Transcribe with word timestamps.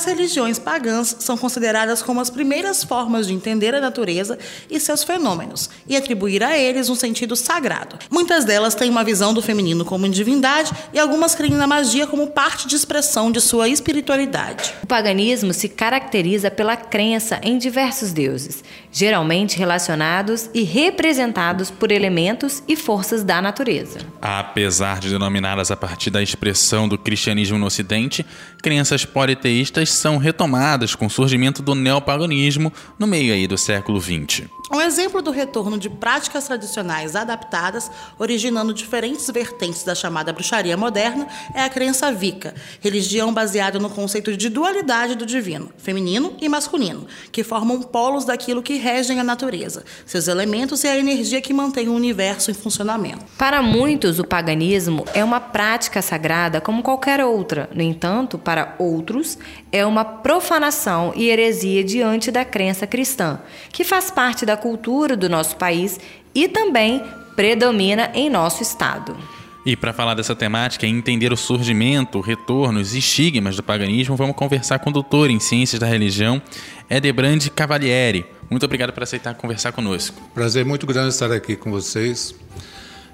As 0.00 0.06
religiões 0.06 0.58
pagãs 0.58 1.14
são 1.18 1.36
consideradas 1.36 2.00
como 2.00 2.22
as 2.22 2.30
primeiras 2.30 2.82
formas 2.82 3.26
de 3.26 3.34
entender 3.34 3.74
a 3.74 3.82
natureza 3.82 4.38
e 4.70 4.80
seus 4.80 5.04
fenômenos 5.04 5.68
e 5.86 5.94
atribuir 5.94 6.42
a 6.42 6.56
eles 6.56 6.88
um 6.88 6.94
sentido 6.94 7.36
sagrado. 7.36 7.98
Muitas 8.10 8.46
delas 8.46 8.74
têm 8.74 8.88
uma 8.88 9.04
visão 9.04 9.34
do 9.34 9.42
feminino 9.42 9.84
como 9.84 10.08
divindade 10.08 10.72
e 10.94 10.98
algumas 10.98 11.34
creem 11.34 11.52
na 11.52 11.66
magia 11.66 12.06
como 12.06 12.28
parte 12.28 12.66
de 12.66 12.76
expressão 12.76 13.30
de 13.30 13.42
sua 13.42 13.68
espiritualidade. 13.68 14.72
O 14.82 14.86
paganismo 14.86 15.52
se 15.52 15.68
caracteriza 15.68 16.50
pela 16.50 16.76
crença 16.76 17.38
em 17.42 17.58
diversos 17.58 18.10
deuses, 18.10 18.64
geralmente 18.90 19.58
relacionados 19.58 20.48
e 20.54 20.62
representados 20.62 21.70
por 21.70 21.92
elementos 21.92 22.62
e 22.66 22.74
forças 22.74 23.22
da 23.22 23.42
natureza. 23.42 23.98
Apesar 24.22 24.98
de 24.98 25.10
denominadas 25.10 25.70
a 25.70 25.76
partir 25.76 26.08
da 26.08 26.22
expressão 26.22 26.88
do 26.88 26.96
cristianismo 26.96 27.58
no 27.58 27.66
Ocidente, 27.66 28.24
crenças 28.62 29.04
politeístas 29.04 29.89
são 29.92 30.18
retomadas 30.18 30.94
com 30.94 31.06
o 31.06 31.10
surgimento 31.10 31.62
do 31.62 31.74
neopaganismo 31.74 32.72
no 32.98 33.06
meio 33.06 33.32
aí 33.32 33.46
do 33.46 33.58
século 33.58 34.00
XX. 34.00 34.48
Um 34.72 34.80
exemplo 34.80 35.20
do 35.20 35.32
retorno 35.32 35.76
de 35.76 35.90
práticas 35.90 36.46
tradicionais 36.46 37.16
adaptadas, 37.16 37.90
originando 38.16 38.72
diferentes 38.72 39.28
vertentes 39.28 39.82
da 39.82 39.96
chamada 39.96 40.32
bruxaria 40.32 40.76
moderna, 40.76 41.26
é 41.52 41.64
a 41.64 41.68
crença 41.68 42.08
Wicca, 42.08 42.54
religião 42.80 43.34
baseada 43.34 43.80
no 43.80 43.90
conceito 43.90 44.36
de 44.36 44.48
dualidade 44.48 45.16
do 45.16 45.26
divino, 45.26 45.72
feminino 45.76 46.36
e 46.40 46.48
masculino, 46.48 47.04
que 47.32 47.42
formam 47.42 47.82
polos 47.82 48.24
daquilo 48.24 48.62
que 48.62 48.74
regem 48.74 49.18
a 49.18 49.24
natureza, 49.24 49.84
seus 50.06 50.28
elementos 50.28 50.84
e 50.84 50.86
a 50.86 50.96
energia 50.96 51.40
que 51.40 51.52
mantém 51.52 51.88
o 51.88 51.94
universo 51.94 52.52
em 52.52 52.54
funcionamento. 52.54 53.24
Para 53.36 53.60
muitos, 53.60 54.20
o 54.20 54.24
paganismo 54.24 55.04
é 55.12 55.24
uma 55.24 55.40
prática 55.40 56.00
sagrada 56.00 56.60
como 56.60 56.84
qualquer 56.84 57.24
outra. 57.24 57.68
No 57.74 57.82
entanto, 57.82 58.38
para 58.38 58.76
outros, 58.78 59.36
é 59.72 59.84
uma 59.84 60.04
profanação 60.04 61.12
e 61.16 61.28
heresia 61.28 61.82
diante 61.82 62.30
da 62.30 62.44
crença 62.44 62.86
cristã, 62.86 63.40
que 63.72 63.82
faz 63.82 64.12
parte 64.12 64.46
da 64.46 64.59
cultura 64.60 65.16
do 65.16 65.28
nosso 65.28 65.56
país 65.56 65.98
e 66.34 66.48
também 66.48 67.02
predomina 67.34 68.10
em 68.14 68.30
nosso 68.30 68.62
estado. 68.62 69.16
E 69.64 69.76
para 69.76 69.92
falar 69.92 70.14
dessa 70.14 70.34
temática 70.34 70.86
e 70.86 70.90
entender 70.90 71.32
o 71.32 71.36
surgimento, 71.36 72.20
retornos 72.20 72.94
e 72.94 72.98
estigmas 72.98 73.56
do 73.56 73.62
paganismo, 73.62 74.16
vamos 74.16 74.34
conversar 74.34 74.78
com 74.78 74.88
o 74.88 74.92
doutor 74.92 75.30
em 75.30 75.38
Ciências 75.38 75.78
da 75.78 75.86
Religião, 75.86 76.40
Edebrand 76.88 77.40
Cavalieri. 77.54 78.24
Muito 78.48 78.64
obrigado 78.64 78.92
por 78.92 79.02
aceitar 79.02 79.34
conversar 79.34 79.72
conosco. 79.72 80.20
Prazer 80.34 80.64
muito 80.64 80.86
grande 80.86 81.10
estar 81.10 81.30
aqui 81.30 81.56
com 81.56 81.70
vocês. 81.70 82.34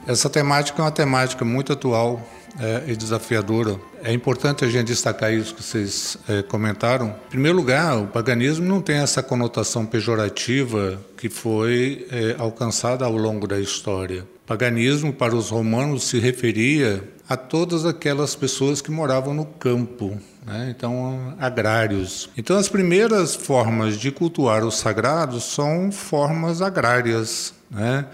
Essa 0.07 0.31
temática 0.31 0.81
é 0.81 0.85
uma 0.85 0.93
temática 0.93 1.45
muito 1.45 1.73
atual 1.73 2.23
é, 2.61 2.85
e 2.91 2.97
desafiadora. 2.97 3.79
É 4.03 4.13
importante 4.13 4.65
a 4.65 4.69
gente 4.69 4.87
destacar 4.87 5.33
isso 5.33 5.55
que 5.55 5.63
vocês 5.63 6.17
é, 6.29 6.43
comentaram. 6.43 7.09
Em 7.27 7.31
primeiro 7.31 7.57
lugar, 7.57 7.99
o 7.99 8.07
paganismo 8.07 8.67
não 8.67 8.81
tem 8.81 8.97
essa 8.97 9.23
conotação 9.23 9.85
pejorativa 9.85 11.01
que 11.17 11.29
foi 11.29 12.07
é, 12.11 12.37
alcançada 12.39 13.05
ao 13.05 13.17
longo 13.17 13.47
da 13.47 13.59
história. 13.59 14.23
O 14.23 14.47
paganismo, 14.47 15.13
para 15.13 15.35
os 15.35 15.51
romanos, 15.51 16.05
se 16.05 16.19
referia 16.19 17.03
a 17.29 17.37
todas 17.37 17.85
aquelas 17.85 18.37
pessoas 18.37 18.81
que 18.81 18.91
moravam 18.91 19.35
no 19.35 19.45
campo, 19.45 20.17
né? 20.47 20.73
então 20.77 21.35
agrários. 21.41 22.31
Então, 22.39 22.57
as 22.57 22.69
primeiras 22.69 23.35
formas 23.35 23.99
de 23.99 24.13
cultuar 24.13 24.65
os 24.65 24.79
sagrados 24.79 25.45
são 25.45 25.91
formas 25.91 26.63
agrárias. 26.63 27.53
Né? 27.69 28.07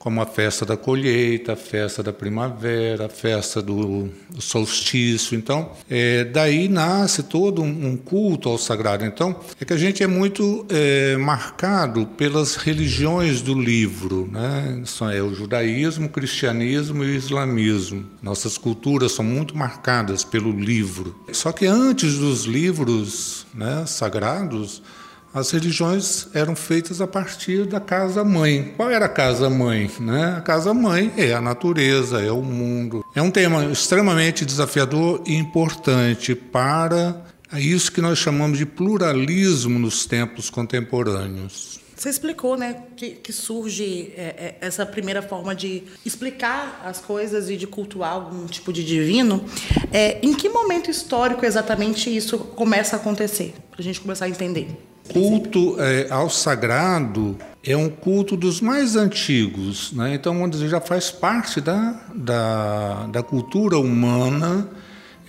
Como 0.00 0.22
a 0.22 0.26
festa 0.26 0.64
da 0.64 0.78
colheita, 0.78 1.52
a 1.52 1.56
festa 1.56 2.02
da 2.02 2.10
primavera, 2.10 3.04
a 3.04 3.08
festa 3.10 3.60
do, 3.60 4.08
solstício. 4.38 5.36
Então, 5.36 5.72
é, 5.90 6.24
daí 6.24 6.68
nasce 6.68 7.22
todo 7.22 7.62
um, 7.62 7.98
culto 7.98 8.48
ao 8.48 8.56
sagrado. 8.56 9.04
Então, 9.04 9.38
é 9.60 9.64
que 9.64 9.74
a 9.74 9.76
gente 9.76 10.02
é 10.02 10.06
muito 10.06 10.64
é, 10.70 11.18
marcado 11.18 12.06
pelas 12.16 12.56
religiões 12.56 13.42
do 13.42 13.52
livro, 13.52 14.26
né? 14.32 14.82
É 15.14 15.22
o 15.22 15.34
judaísmo, 15.34 16.06
o 16.06 16.08
cristianismo 16.08 17.04
e 17.04 17.08
o 17.08 17.14
islamismo. 17.14 18.06
Nossas 18.22 18.56
culturas 18.56 19.12
são 19.12 19.24
muito 19.24 19.54
marcadas 19.54 20.24
pelo 20.24 20.50
livro. 20.50 21.14
Só 21.30 21.52
que 21.52 21.66
antes 21.66 22.16
dos 22.16 22.44
livros 22.44 23.46
né, 23.52 23.84
sagrados, 23.86 24.82
as 25.32 25.50
religiões 25.50 26.28
eram 26.34 26.56
feitas 26.56 27.00
a 27.00 27.06
partir 27.06 27.64
da 27.64 27.78
casa-mãe. 27.78 28.74
Qual 28.76 28.90
era 28.90 29.06
a 29.06 29.08
casa-mãe? 29.08 29.90
Né? 30.00 30.34
A 30.36 30.40
casa-mãe 30.40 31.12
é 31.16 31.32
a 31.32 31.40
natureza, 31.40 32.20
é 32.20 32.32
o 32.32 32.42
mundo. 32.42 33.04
É 33.14 33.22
um 33.22 33.30
tema 33.30 33.64
extremamente 33.66 34.44
desafiador 34.44 35.22
e 35.24 35.34
importante 35.34 36.34
para 36.34 37.24
isso 37.54 37.92
que 37.92 38.00
nós 38.00 38.18
chamamos 38.18 38.58
de 38.58 38.66
pluralismo 38.66 39.78
nos 39.78 40.04
tempos 40.04 40.50
contemporâneos. 40.50 41.78
Você 41.96 42.08
explicou, 42.08 42.56
né, 42.56 42.84
que, 42.96 43.10
que 43.10 43.30
surge 43.30 44.14
é, 44.16 44.22
é, 44.22 44.66
essa 44.66 44.86
primeira 44.86 45.20
forma 45.20 45.54
de 45.54 45.82
explicar 46.04 46.80
as 46.82 46.98
coisas 46.98 47.50
e 47.50 47.58
de 47.58 47.66
cultuar 47.66 48.12
algum 48.12 48.46
tipo 48.46 48.72
de 48.72 48.82
divino. 48.82 49.44
É, 49.92 50.18
em 50.22 50.32
que 50.32 50.48
momento 50.48 50.90
histórico 50.90 51.44
exatamente 51.44 52.14
isso 52.14 52.38
começa 52.38 52.96
a 52.96 52.98
acontecer? 52.98 53.54
Para 53.70 53.80
a 53.80 53.82
gente 53.82 54.00
começar 54.00 54.24
a 54.24 54.28
entender 54.30 54.89
culto 55.12 55.76
é, 55.78 56.06
ao 56.10 56.30
sagrado 56.30 57.36
é 57.62 57.76
um 57.76 57.88
culto 57.90 58.36
dos 58.36 58.60
mais 58.60 58.96
antigos, 58.96 59.92
né? 59.92 60.14
então 60.14 60.32
vamos 60.32 60.52
dizer, 60.52 60.68
já 60.68 60.80
faz 60.80 61.10
parte 61.10 61.60
da, 61.60 62.00
da, 62.14 63.06
da 63.06 63.22
cultura 63.22 63.78
humana 63.78 64.68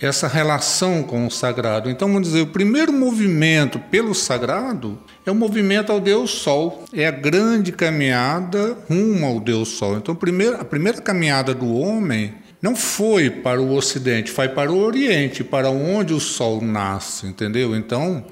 essa 0.00 0.26
relação 0.26 1.04
com 1.04 1.26
o 1.26 1.30
sagrado. 1.30 1.88
Então 1.88 2.08
vamos 2.08 2.28
dizer, 2.28 2.40
o 2.40 2.46
primeiro 2.48 2.92
movimento 2.92 3.78
pelo 3.78 4.14
sagrado 4.14 4.98
é 5.24 5.30
o 5.30 5.34
movimento 5.34 5.92
ao 5.92 6.00
Deus 6.00 6.30
Sol, 6.30 6.84
é 6.92 7.06
a 7.06 7.12
grande 7.12 7.70
caminhada 7.70 8.76
rumo 8.90 9.24
ao 9.24 9.38
Deus 9.38 9.68
Sol. 9.68 9.96
Então 9.96 10.14
primeiro, 10.14 10.60
a 10.60 10.64
primeira 10.64 11.00
caminhada 11.00 11.54
do 11.54 11.72
homem 11.72 12.34
não 12.60 12.74
foi 12.74 13.30
para 13.30 13.60
o 13.60 13.74
Ocidente, 13.74 14.30
foi 14.30 14.48
para 14.48 14.72
o 14.72 14.78
Oriente, 14.78 15.44
para 15.44 15.70
onde 15.70 16.12
o 16.12 16.20
Sol 16.20 16.60
nasce, 16.60 17.26
entendeu? 17.26 17.76
Então 17.76 18.24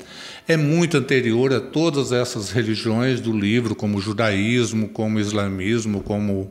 é 0.50 0.56
muito 0.56 0.96
anterior 0.96 1.52
a 1.52 1.60
todas 1.60 2.10
essas 2.10 2.50
religiões 2.50 3.20
do 3.20 3.32
livro, 3.32 3.76
como 3.76 3.98
o 3.98 4.00
judaísmo, 4.00 4.88
como 4.88 5.16
o 5.16 5.20
islamismo, 5.20 6.02
como 6.02 6.50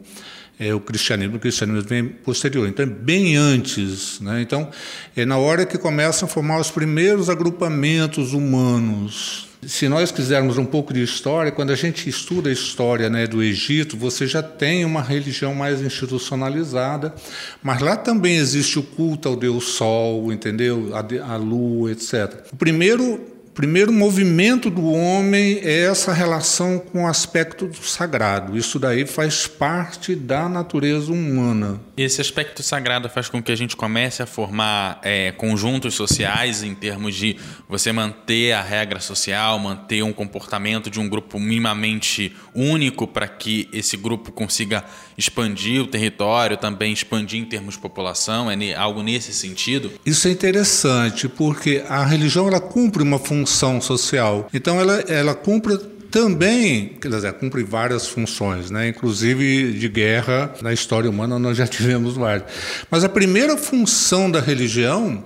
é, 0.58 0.74
o 0.74 0.80
cristianismo. 0.80 1.36
O 1.36 1.40
cristianismo 1.40 1.82
vem 1.82 2.08
posterior, 2.08 2.66
então 2.66 2.84
é 2.84 2.88
bem 2.88 3.36
antes. 3.36 4.22
Né? 4.22 4.42
Então, 4.42 4.70
é 5.18 5.26
na 5.26 5.38
hora 5.38 5.66
que 5.66 5.78
começam 5.78 6.30
a 6.30 6.32
formar 6.32 6.62
os 6.62 6.72
primeiros 6.72 7.30
agrupamentos 7.30 8.32
humanos. 8.32 9.50
Se 9.68 9.90
nós 9.90 10.10
quisermos 10.10 10.58
um 10.58 10.64
pouco 10.64 10.94
de 10.94 11.04
história, 11.04 11.52
quando 11.52 11.72
a 11.72 11.76
gente 11.76 12.10
estuda 12.10 12.50
a 12.50 12.54
história 12.54 13.10
né, 13.10 13.28
do 13.28 13.44
Egito, 13.44 13.98
você 13.98 14.26
já 14.26 14.42
tem 14.42 14.86
uma 14.86 15.02
religião 15.02 15.54
mais 15.54 15.82
institucionalizada, 15.82 17.14
mas 17.62 17.82
lá 17.82 17.98
também 17.98 18.38
existe 18.38 18.80
o 18.80 18.84
culto 18.84 19.28
ao 19.28 19.36
Deus 19.36 19.66
Sol, 19.66 20.32
entendeu? 20.32 20.92
A, 20.94 21.34
a 21.34 21.36
Lua, 21.36 21.92
etc. 21.92 22.46
O 22.54 22.56
primeiro 22.56 23.39
primeiro 23.60 23.92
movimento 23.92 24.70
do 24.70 24.86
homem 24.86 25.60
é 25.62 25.82
essa 25.84 26.14
relação 26.14 26.80
com 26.80 27.04
o 27.04 27.08
aspecto 27.08 27.68
do 27.68 27.84
sagrado. 27.84 28.58
Isso 28.58 28.80
daí 28.80 29.06
faz 29.06 29.48
parte 29.48 30.16
da 30.16 30.48
natureza 30.48 31.12
humana. 31.12 31.78
Esse 32.02 32.22
aspecto 32.22 32.64
sagrado 32.64 33.10
faz 33.10 33.28
com 33.28 33.44
que 33.44 33.52
a 33.52 33.56
gente 33.58 33.76
comece 33.76 34.24
a 34.24 34.26
formar 34.26 35.02
é, 35.04 35.34
conjuntos 35.34 35.96
sociais 35.96 36.64
em 36.64 36.74
termos 36.74 37.14
de 37.14 37.36
você 37.68 37.92
manter 37.92 38.54
a 38.54 38.62
regra 38.62 39.02
social, 39.02 39.60
manter 39.60 40.02
um 40.02 40.14
comportamento 40.14 40.90
de 40.90 40.98
um 40.98 41.10
grupo 41.10 41.38
minimamente 41.38 42.34
único 42.56 43.06
para 43.06 43.28
que 43.28 43.68
esse 43.74 43.98
grupo 43.98 44.32
consiga 44.32 44.86
expandir 45.18 45.82
o 45.82 45.88
território, 45.88 46.56
também 46.56 46.94
expandir 46.94 47.38
em 47.38 47.44
termos 47.44 47.74
de 47.74 47.82
população, 47.82 48.50
é 48.50 48.74
algo 48.76 49.04
nesse 49.04 49.34
sentido? 49.34 49.92
Isso 50.06 50.30
é 50.30 50.32
interessante 50.32 51.28
porque 51.28 51.84
a 51.90 52.06
religião 52.06 52.48
ela 52.48 52.62
cumpre 52.62 53.04
uma 53.04 53.20
função 53.20 53.82
social. 53.82 54.48
Então 54.54 54.80
ela, 54.80 55.02
ela 55.02 55.36
cumpre 55.36 55.78
também, 56.12 56.98
quer 57.00 57.10
dizer, 57.10 57.34
cumpre 57.34 57.64
várias 57.64 58.08
funções, 58.08 58.72
né? 58.72 58.88
inclusive 58.88 59.74
de 59.74 59.88
guerra. 59.88 60.54
Na 60.62 60.74
história 60.74 61.10
humana 61.10 61.38
nós 61.38 61.58
já 61.58 61.66
tivemos 61.68 62.16
várias. 62.16 62.50
Mas 62.90 63.04
a 63.04 63.10
primeira 63.10 63.56
função 63.56 64.30
da 64.30 64.40
religião, 64.40 65.24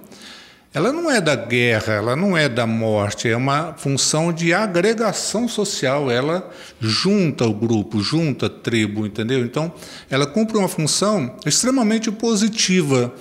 ela 0.73 0.91
não 0.91 1.09
é 1.09 1.21
da 1.21 1.35
guerra, 1.35 1.93
ela 1.93 2.15
não 2.15 2.37
é 2.37 2.49
da 2.49 2.67
morte, 2.67 3.29
é 3.29 3.37
uma 3.37 3.73
função 3.77 4.33
de 4.33 4.53
agregação 4.53 5.47
social. 5.47 6.11
Ela 6.11 6.49
junta 6.81 7.45
o 7.45 7.53
grupo, 7.53 8.01
junta 8.01 8.47
a 8.47 8.49
tribo, 8.49 9.05
entendeu? 9.05 9.39
Então, 9.45 9.71
ela 10.09 10.25
cumpre 10.25 10.57
uma 10.57 10.67
função 10.67 11.35
extremamente 11.45 12.11
positiva 12.11 13.13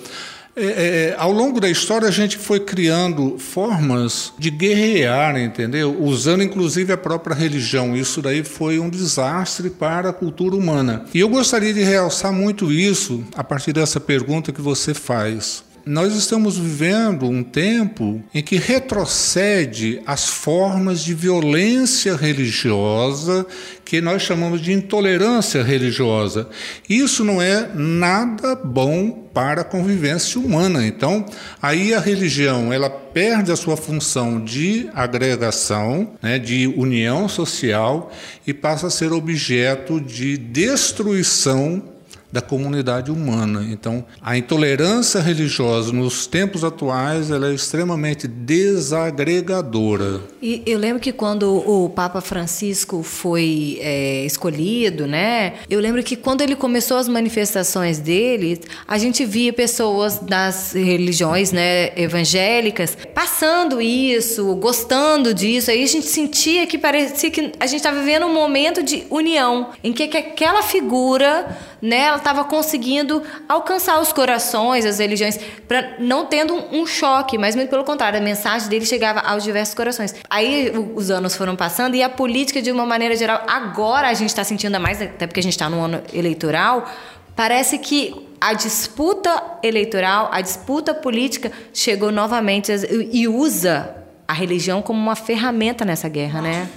É, 0.55 0.65
é, 0.65 1.15
ao 1.17 1.31
longo 1.31 1.59
da 1.59 1.69
história, 1.69 2.07
a 2.07 2.11
gente 2.11 2.37
foi 2.37 2.59
criando 2.59 3.39
formas 3.39 4.33
de 4.37 4.51
guerrear, 4.51 5.35
entendeu? 5.37 5.97
Usando 5.99 6.43
inclusive 6.43 6.93
a 6.93 6.97
própria 6.97 7.35
religião. 7.35 7.95
Isso 7.95 8.21
daí 8.21 8.43
foi 8.43 8.77
um 8.79 8.89
desastre 8.89 9.69
para 9.69 10.09
a 10.09 10.13
cultura 10.13 10.55
humana. 10.55 11.05
E 11.13 11.19
eu 11.19 11.29
gostaria 11.29 11.73
de 11.73 11.83
realçar 11.83 12.31
muito 12.31 12.71
isso 12.71 13.23
a 13.35 13.43
partir 13.43 13.73
dessa 13.73 13.99
pergunta 13.99 14.51
que 14.51 14.61
você 14.61 14.93
faz 14.93 15.63
nós 15.85 16.15
estamos 16.15 16.57
vivendo 16.57 17.25
um 17.25 17.43
tempo 17.43 18.23
em 18.33 18.41
que 18.41 18.57
retrocede 18.57 20.01
as 20.05 20.27
formas 20.27 21.03
de 21.03 21.13
violência 21.13 22.15
religiosa 22.15 23.45
que 23.83 23.99
nós 23.99 24.21
chamamos 24.21 24.61
de 24.61 24.71
intolerância 24.71 25.61
religiosa. 25.61 26.47
Isso 26.89 27.23
não 27.23 27.41
é 27.41 27.69
nada 27.75 28.55
bom 28.55 29.27
para 29.33 29.61
a 29.61 29.65
convivência 29.65 30.39
humana. 30.39 30.85
Então, 30.87 31.25
aí 31.61 31.93
a 31.93 31.99
religião 31.99 32.71
ela 32.71 32.89
perde 32.89 33.51
a 33.51 33.55
sua 33.55 33.75
função 33.75 34.43
de 34.43 34.89
agregação, 34.93 36.13
né, 36.21 36.39
de 36.39 36.67
união 36.77 37.27
social 37.27 38.11
e 38.47 38.53
passa 38.53 38.87
a 38.87 38.91
ser 38.91 39.11
objeto 39.11 39.99
de 39.99 40.37
destruição 40.37 41.92
da 42.33 42.41
comunidade 42.41 43.11
humana. 43.11 43.63
Então, 43.69 44.03
a 44.19 44.35
intolerância 44.35 45.21
religiosa 45.21 45.93
nos 45.93 46.25
tempos 46.25 46.63
atuais 46.63 47.29
ela 47.29 47.51
é 47.51 47.53
extremamente 47.53 48.27
desagregadora. 48.27 50.19
E 50.41 50.63
eu 50.65 50.79
lembro 50.79 50.99
que 50.99 51.11
quando 51.11 51.55
o 51.55 51.89
Papa 51.89 52.21
Francisco 52.21 53.03
foi 53.03 53.77
é, 53.81 54.25
escolhido, 54.25 55.05
né? 55.05 55.53
Eu 55.69 55.79
lembro 55.79 56.01
que 56.01 56.15
quando 56.15 56.41
ele 56.41 56.55
começou 56.55 56.97
as 56.97 57.07
manifestações 57.07 57.99
dele, 57.99 58.59
a 58.87 58.97
gente 58.97 59.23
via 59.25 59.53
pessoas 59.53 60.17
das 60.17 60.71
religiões, 60.73 61.51
né, 61.51 61.91
evangélicas 61.95 62.97
passando 63.13 63.79
isso, 63.79 64.55
gostando 64.55 65.35
disso. 65.35 65.69
Aí 65.69 65.83
a 65.83 65.87
gente 65.87 66.07
sentia 66.07 66.65
que 66.65 66.79
parecia 66.79 67.29
que 67.29 67.51
a 67.59 67.67
gente 67.67 67.77
estava 67.77 67.99
vivendo 67.99 68.25
um 68.25 68.33
momento 68.33 68.81
de 68.81 69.03
união, 69.11 69.69
em 69.83 69.93
que, 69.93 70.07
que 70.07 70.17
aquela 70.17 70.63
figura, 70.63 71.55
né, 71.83 72.03
ela 72.03 72.15
estava 72.15 72.45
conseguindo 72.45 73.21
alcançar 73.47 73.99
os 73.99 74.13
corações, 74.13 74.85
as 74.85 74.99
religiões, 74.99 75.37
para 75.67 75.97
não 75.99 76.25
tendo 76.25 76.55
um, 76.71 76.87
choque, 76.87 77.37
mas 77.37 77.57
muito 77.57 77.69
pelo 77.69 77.83
contrário, 77.83 78.17
a 78.17 78.21
mensagem 78.21 78.69
dele 78.69 78.85
chegava 78.85 79.19
aos 79.19 79.43
diversos 79.43 79.75
corações. 79.75 80.15
Aí 80.29 80.71
os 80.95 81.11
anos 81.11 81.35
foram 81.35 81.57
passando 81.57 81.95
e 81.95 82.01
a 82.01 82.07
política, 82.07 82.61
de 82.61 82.71
uma 82.71 82.85
maneira 82.85 83.17
geral, 83.17 83.43
agora 83.45 84.07
a 84.07 84.13
gente 84.13 84.29
está 84.29 84.45
sentindo 84.45 84.79
mais, 84.79 85.01
até 85.01 85.27
porque 85.27 85.41
a 85.41 85.43
gente 85.43 85.51
está 85.51 85.69
no 85.69 85.81
ano 85.83 86.01
eleitoral, 86.13 86.89
parece 87.35 87.77
que 87.77 88.29
a 88.39 88.53
disputa 88.53 89.43
eleitoral, 89.61 90.29
a 90.31 90.39
disputa 90.39 90.93
política 90.93 91.51
chegou 91.73 92.13
novamente 92.13 92.71
e 93.11 93.27
usa 93.27 93.93
a 94.25 94.31
religião 94.31 94.81
como 94.81 94.97
uma 94.97 95.17
ferramenta 95.17 95.83
nessa 95.83 96.07
guerra, 96.07 96.41
né? 96.41 96.69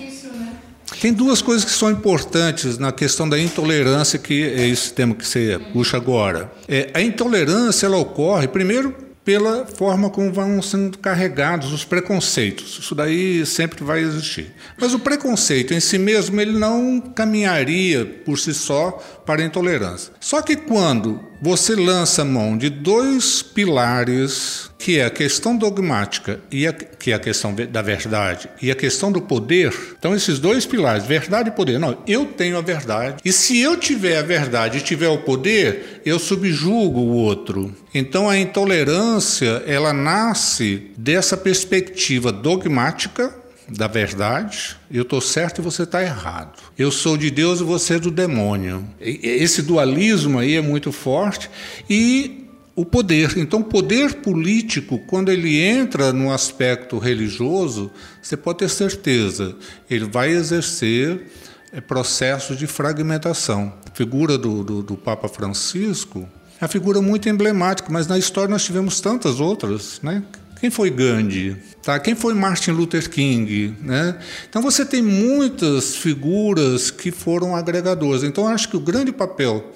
Tem 1.00 1.12
duas 1.12 1.43
coisas 1.43 1.64
que 1.64 1.70
são 1.70 1.90
importantes 1.90 2.78
na 2.78 2.90
questão 2.90 3.28
da 3.28 3.38
intolerância, 3.38 4.19
que 4.19 4.44
é 4.44 4.66
esse 4.66 4.93
tema 4.93 5.14
que 5.14 5.26
você 5.26 5.60
puxa 5.72 5.96
agora. 5.96 6.50
É, 6.66 6.90
a 6.94 7.00
intolerância 7.00 7.87
ela 7.87 7.98
ocorre, 7.98 8.48
primeiro, 8.48 8.94
pela 9.26 9.66
forma 9.66 10.08
como 10.08 10.32
vão 10.32 10.62
sendo 10.62 10.98
carregados 10.98 11.72
os 11.72 11.84
preconceitos. 11.84 12.78
Isso 12.78 12.94
daí 12.94 13.44
sempre 13.44 13.82
vai 13.82 14.00
existir. 14.00 14.54
Mas 14.81 14.94
o 14.94 15.00
preconceito 15.00 15.75
em 15.75 15.81
si 15.81 15.98
mesmo 15.98 16.40
ele 16.40 16.56
não 16.56 17.00
caminharia 17.00 18.06
por 18.25 18.38
si 18.38 18.54
só 18.54 19.02
para 19.26 19.43
a 19.43 19.44
intolerância. 19.44 20.12
Só 20.20 20.40
que 20.40 20.56
quando 20.56 21.20
você 21.43 21.75
lança 21.75 22.25
mão 22.25 22.56
de 22.56 22.70
dois 22.70 23.43
pilares, 23.43 24.70
que 24.78 24.99
é 24.99 25.05
a 25.05 25.11
questão 25.11 25.56
dogmática 25.56 26.40
e 26.50 26.67
a, 26.67 26.73
que 26.73 27.11
é 27.11 27.14
a 27.14 27.19
questão 27.19 27.55
da 27.55 27.82
verdade 27.82 28.49
e 28.62 28.70
a 28.70 28.75
questão 28.75 29.11
do 29.11 29.20
poder. 29.20 29.75
Então 29.99 30.14
esses 30.14 30.38
dois 30.38 30.64
pilares, 30.64 31.05
verdade 31.05 31.49
e 31.49 31.52
poder. 31.52 31.78
Não, 31.78 31.99
eu 32.06 32.25
tenho 32.25 32.56
a 32.56 32.61
verdade. 32.61 33.17
E 33.25 33.32
se 33.32 33.58
eu 33.58 33.76
tiver 33.76 34.19
a 34.19 34.23
verdade 34.23 34.78
e 34.78 34.81
tiver 34.81 35.08
o 35.08 35.19
poder, 35.19 36.00
eu 36.05 36.19
subjugo 36.19 37.00
o 37.00 37.12
outro. 37.12 37.75
Então 37.93 38.28
a 38.28 38.38
intolerância, 38.38 39.62
ela 39.67 39.93
nasce 39.93 40.90
dessa 40.96 41.37
perspectiva 41.37 42.31
dogmática 42.31 43.34
da 43.68 43.88
verdade, 43.88 44.76
eu 44.90 45.02
estou 45.02 45.20
certo 45.20 45.60
e 45.60 45.62
você 45.62 45.82
está 45.82 46.02
errado. 46.02 46.62
Eu 46.78 46.90
sou 46.90 47.16
de 47.16 47.30
Deus 47.30 47.60
e 47.60 47.64
você 47.64 47.94
é 47.94 47.98
do 47.98 48.10
demônio. 48.10 48.86
Esse 49.00 49.62
dualismo 49.62 50.38
aí 50.38 50.54
é 50.54 50.60
muito 50.60 50.92
forte 50.92 51.50
e 51.90 52.46
o 52.76 52.84
poder. 52.84 53.36
Então, 53.38 53.60
o 53.60 53.64
poder 53.64 54.16
político, 54.16 54.98
quando 55.06 55.32
ele 55.32 55.58
entra 55.58 56.12
no 56.12 56.30
aspecto 56.30 56.98
religioso, 56.98 57.90
você 58.22 58.36
pode 58.36 58.58
ter 58.58 58.68
certeza, 58.68 59.56
ele 59.90 60.04
vai 60.04 60.28
exercer 60.28 61.26
é, 61.72 61.80
processos 61.80 62.56
de 62.56 62.66
fragmentação. 62.66 63.72
A 63.90 63.96
figura 63.96 64.36
do, 64.36 64.62
do, 64.62 64.82
do 64.82 64.96
Papa 64.96 65.26
Francisco 65.26 66.28
é 66.60 66.64
uma 66.64 66.68
figura 66.68 67.00
muito 67.00 67.28
emblemática, 67.28 67.90
mas 67.90 68.06
na 68.06 68.18
história 68.18 68.50
nós 68.50 68.64
tivemos 68.64 69.00
tantas 69.00 69.40
outras, 69.40 70.00
né? 70.02 70.22
Quem 70.61 70.70
foi 70.70 70.91
Gandhi? 70.91 71.56
Tá? 71.82 71.99
Quem 71.99 72.14
foi 72.14 72.35
Martin 72.35 72.70
Luther 72.70 73.08
King? 73.11 73.75
Né? 73.82 74.19
Então 74.49 74.62
você 74.62 74.85
tem 74.85 75.03
muitas 75.03 75.94
figuras 75.94 76.91
que 76.91 77.11
foram 77.11 77.55
agregadoras. 77.55 78.25
Então 78.25 78.49
acho 78.49 78.69
que 78.69 78.76
o 78.76 78.81
grande 78.81 79.12
papel 79.12 79.73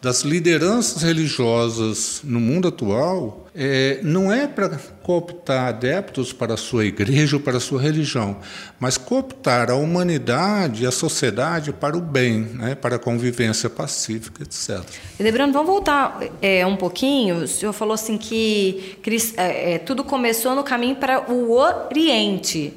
das 0.00 0.22
lideranças 0.22 1.02
religiosas 1.02 2.22
no 2.24 2.40
mundo 2.40 2.68
atual 2.68 3.46
é, 3.54 4.00
não 4.02 4.32
é 4.32 4.46
para 4.46 4.78
cooptar 5.02 5.68
adeptos 5.68 6.32
para 6.32 6.54
a 6.54 6.56
sua 6.56 6.86
igreja 6.86 7.36
ou 7.36 7.42
para 7.42 7.58
a 7.58 7.60
sua 7.60 7.82
religião, 7.82 8.38
mas 8.78 8.96
cooptar 8.96 9.70
a 9.70 9.74
humanidade 9.74 10.86
a 10.86 10.90
sociedade 10.90 11.72
para 11.72 11.96
o 11.96 12.00
bem, 12.00 12.40
né, 12.40 12.74
para 12.74 12.96
a 12.96 12.98
convivência 12.98 13.68
pacífica, 13.68 14.42
etc. 14.42 14.80
Lembrando, 15.18 15.52
vamos 15.52 15.68
voltar 15.68 16.18
é, 16.40 16.64
um 16.64 16.76
pouquinho. 16.76 17.44
O 17.44 17.48
senhor 17.48 17.72
falou 17.72 17.94
assim 17.94 18.16
que 18.16 18.96
é, 19.36 19.74
é, 19.74 19.78
tudo 19.78 20.02
começou 20.02 20.54
no 20.54 20.62
caminho 20.62 20.96
para 20.96 21.30
o 21.30 21.52
Oriente. 21.52 22.72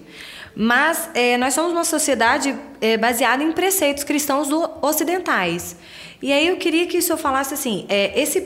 Mas 0.56 1.10
é, 1.16 1.38
nós 1.38 1.54
somos 1.54 1.72
uma 1.72 1.84
sociedade 1.84 2.56
é, 2.80 2.98
baseada 2.98 3.44
em 3.44 3.52
preceitos 3.52 4.04
cristãos 4.04 4.50
ocidentais. 4.82 5.76
E 6.24 6.32
aí 6.32 6.48
eu 6.48 6.56
queria 6.56 6.88
que 6.88 6.98
o 6.98 7.02
senhor 7.02 7.18
falasse 7.18 7.54
assim, 7.54 7.86
é, 7.90 8.18
esse 8.18 8.40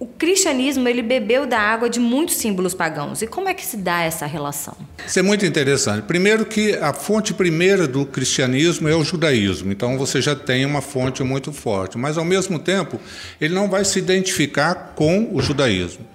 o 0.00 0.06
cristianismo 0.06 0.88
ele 0.88 1.02
bebeu 1.02 1.46
da 1.46 1.60
água 1.60 1.90
de 1.90 2.00
muitos 2.00 2.36
símbolos 2.36 2.72
pagãos. 2.72 3.20
E 3.20 3.26
como 3.26 3.50
é 3.50 3.54
que 3.54 3.64
se 3.64 3.76
dá 3.76 4.00
essa 4.00 4.24
relação? 4.24 4.74
Isso 5.06 5.18
é 5.18 5.22
muito 5.22 5.44
interessante. 5.44 6.04
Primeiro 6.04 6.46
que 6.46 6.74
a 6.76 6.94
fonte 6.94 7.34
primeira 7.34 7.86
do 7.86 8.06
cristianismo 8.06 8.88
é 8.88 8.96
o 8.96 9.04
judaísmo. 9.04 9.70
Então 9.70 9.98
você 9.98 10.22
já 10.22 10.34
tem 10.34 10.64
uma 10.64 10.80
fonte 10.80 11.22
muito 11.22 11.52
forte, 11.52 11.98
mas 11.98 12.16
ao 12.16 12.24
mesmo 12.24 12.58
tempo 12.58 12.98
ele 13.38 13.52
não 13.52 13.68
vai 13.68 13.84
se 13.84 13.98
identificar 13.98 14.94
com 14.96 15.28
o 15.34 15.42
judaísmo. 15.42 16.06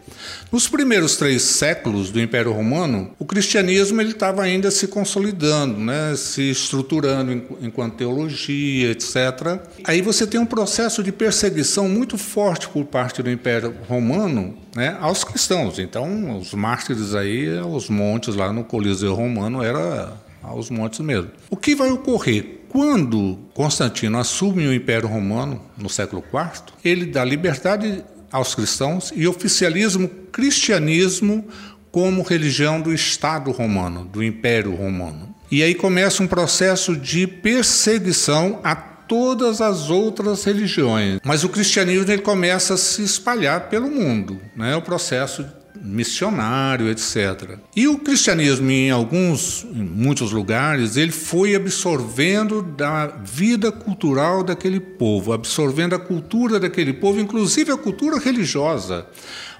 Nos 0.51 0.67
primeiros 0.67 1.17
três 1.17 1.41
séculos 1.41 2.11
do 2.11 2.19
Império 2.21 2.51
Romano, 2.51 3.11
o 3.19 3.25
cristianismo 3.25 3.99
ele 3.99 4.11
estava 4.11 4.43
ainda 4.43 4.71
se 4.71 4.87
consolidando, 4.87 5.79
né, 5.79 6.15
se 6.15 6.49
estruturando 6.49 7.31
enquanto 7.61 7.95
teologia, 7.95 8.91
etc. 8.91 9.59
Aí 9.83 10.01
você 10.01 10.25
tem 10.25 10.39
um 10.39 10.45
processo 10.45 11.03
de 11.03 11.11
perseguição 11.11 11.89
muito 11.89 12.17
forte 12.17 12.67
por 12.69 12.85
parte 12.85 13.21
do 13.21 13.29
Império 13.29 13.74
Romano 13.87 14.55
né, 14.75 14.97
aos 14.99 15.23
cristãos. 15.23 15.79
Então, 15.79 16.37
os 16.37 16.53
mártires 16.53 17.13
aí, 17.15 17.47
os 17.59 17.89
montes 17.89 18.35
lá 18.35 18.51
no 18.51 18.63
Coliseu 18.63 19.13
Romano, 19.13 19.63
era 19.63 20.13
aos 20.41 20.69
montes 20.69 20.99
mesmo. 20.99 21.31
O 21.49 21.57
que 21.57 21.75
vai 21.75 21.91
ocorrer? 21.91 22.61
Quando 22.69 23.39
Constantino 23.53 24.17
assume 24.17 24.67
o 24.67 24.73
Império 24.73 25.07
Romano 25.07 25.61
no 25.77 25.89
século 25.89 26.21
IV, 26.21 26.73
ele 26.83 27.05
dá 27.05 27.23
liberdade 27.23 28.03
aos 28.31 28.53
cristãos 28.53 29.13
e 29.15 29.27
oficialismo 29.27 30.09
cristianismo 30.31 31.47
como 31.89 32.21
religião 32.21 32.81
do 32.81 32.93
Estado 32.93 33.51
romano, 33.51 34.03
do 34.03 34.21
Império 34.21 34.75
Romano. 34.75 35.33
E 35.49 35.63
aí 35.63 35.73
começa 35.73 36.21
um 36.21 36.27
processo 36.27 36.97
de 36.97 37.25
perseguição 37.25 38.59
a 38.61 38.75
todas 39.07 39.61
as 39.61 39.89
outras 39.89 40.43
religiões. 40.43 41.19
Mas 41.23 41.43
o 41.43 41.49
cristianismo 41.49 42.11
ele 42.11 42.21
começa 42.21 42.73
a 42.73 42.77
se 42.77 43.03
espalhar 43.03 43.69
pelo 43.69 43.89
mundo, 43.89 44.39
né? 44.55 44.75
O 44.75 44.81
processo 44.81 45.45
missionário, 45.81 46.89
etc. 46.89 47.57
E 47.75 47.87
o 47.87 47.97
cristianismo 47.97 48.69
em 48.71 48.89
alguns, 48.89 49.63
em 49.63 49.83
muitos 49.83 50.31
lugares, 50.31 50.97
ele 50.97 51.11
foi 51.11 51.55
absorvendo 51.55 52.61
da 52.61 53.07
vida 53.07 53.71
cultural 53.71 54.43
daquele 54.43 54.79
povo, 54.79 55.33
absorvendo 55.33 55.93
a 55.93 55.99
cultura 55.99 56.59
daquele 56.59 56.93
povo, 56.93 57.19
inclusive 57.19 57.71
a 57.71 57.77
cultura 57.77 58.17
religiosa. 58.17 59.05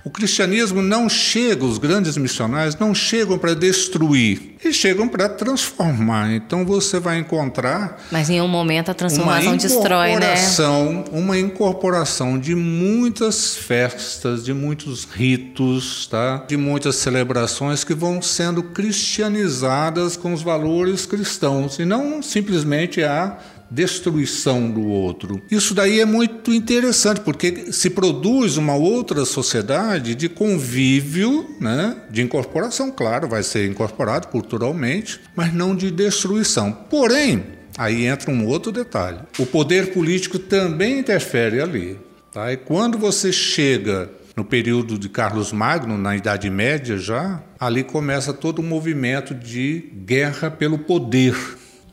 O 0.05 0.09
cristianismo 0.11 0.83
não 0.83 1.09
chega, 1.09 1.65
os 1.65 1.79
grandes 1.79 2.15
missionários 2.15 2.75
não 2.75 2.93
chegam 2.93 3.39
para 3.39 3.55
destruir, 3.55 4.55
eles 4.63 4.77
chegam 4.77 5.07
para 5.07 5.27
transformar. 5.27 6.31
Então 6.31 6.63
você 6.63 6.99
vai 6.99 7.17
encontrar. 7.17 7.99
Mas 8.11 8.29
em 8.29 8.39
um 8.39 8.47
momento 8.47 8.91
a 8.91 8.93
transformação 8.93 9.57
destrói, 9.57 10.15
né? 10.17 10.35
Uma 11.11 11.39
incorporação 11.39 12.37
de 12.37 12.53
muitas 12.53 13.57
festas, 13.57 14.45
de 14.45 14.53
muitos 14.53 15.05
ritos, 15.05 16.05
tá? 16.05 16.45
de 16.47 16.55
muitas 16.55 16.97
celebrações 16.97 17.83
que 17.83 17.95
vão 17.95 18.21
sendo 18.21 18.61
cristianizadas 18.61 20.15
com 20.15 20.31
os 20.33 20.43
valores 20.43 21.07
cristãos 21.07 21.79
e 21.79 21.85
não 21.85 22.21
simplesmente 22.21 23.03
a 23.03 23.39
destruição 23.69 24.69
do 24.69 24.85
outro. 24.87 25.41
Isso 25.49 25.73
daí 25.73 25.99
é 25.99 26.05
muito 26.05 26.53
interessante, 26.53 27.21
porque 27.21 27.71
se 27.71 27.89
produz 27.89 28.57
uma 28.57 28.75
outra 28.75 29.25
sociedade 29.25 30.15
de 30.15 30.29
convívio, 30.29 31.55
né, 31.59 31.97
de 32.09 32.21
incorporação, 32.21 32.91
claro, 32.91 33.27
vai 33.27 33.43
ser 33.43 33.69
incorporado 33.69 34.27
culturalmente, 34.27 35.19
mas 35.35 35.53
não 35.53 35.75
de 35.75 35.91
destruição. 35.91 36.71
Porém, 36.71 37.43
aí 37.77 38.05
entra 38.05 38.31
um 38.31 38.45
outro 38.45 38.71
detalhe. 38.71 39.19
O 39.39 39.45
poder 39.45 39.93
político 39.93 40.39
também 40.39 40.99
interfere 40.99 41.61
ali. 41.61 41.99
Tá? 42.31 42.51
E 42.51 42.57
quando 42.57 42.97
você 42.97 43.31
chega 43.31 44.09
no 44.35 44.43
período 44.43 44.99
de 44.99 45.07
Carlos 45.07 45.53
Magno, 45.53 45.97
na 45.97 46.15
Idade 46.15 46.49
Média 46.49 46.97
já, 46.97 47.41
ali 47.57 47.83
começa 47.83 48.33
todo 48.33 48.59
o 48.59 48.63
movimento 48.63 49.33
de 49.33 49.89
guerra 50.05 50.51
pelo 50.51 50.77
poder. 50.77 51.35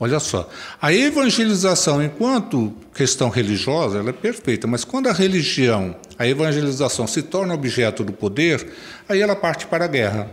Olha 0.03 0.19
só, 0.19 0.51
a 0.81 0.93
evangelização, 0.93 2.03
enquanto 2.03 2.75
questão 2.93 3.29
religiosa, 3.29 4.01
ela 4.01 4.11
é 4.11 4.13
perfeita, 4.13 4.67
mas 4.67 4.83
quando 4.83 5.07
a 5.07 5.13
religião, 5.13 5.95
a 6.19 6.27
evangelização 6.27 7.07
se 7.07 7.23
torna 7.23 7.55
objeto 7.55 8.03
do 8.03 8.13
poder, 8.13 8.67
aí 9.09 9.21
ela 9.21 9.37
parte 9.37 9.65
para 9.65 9.85
a 9.85 9.87
guerra. 9.87 10.29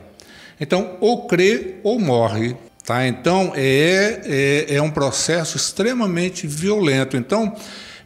Então, 0.60 0.98
ou 1.00 1.28
crê 1.28 1.76
ou 1.84 2.00
morre. 2.00 2.58
Tá? 2.84 3.06
Então, 3.06 3.54
é, 3.56 4.22
é, 4.26 4.76
é 4.78 4.82
um 4.82 4.90
processo 4.90 5.56
extremamente 5.56 6.48
violento. 6.48 7.16
Então, 7.16 7.56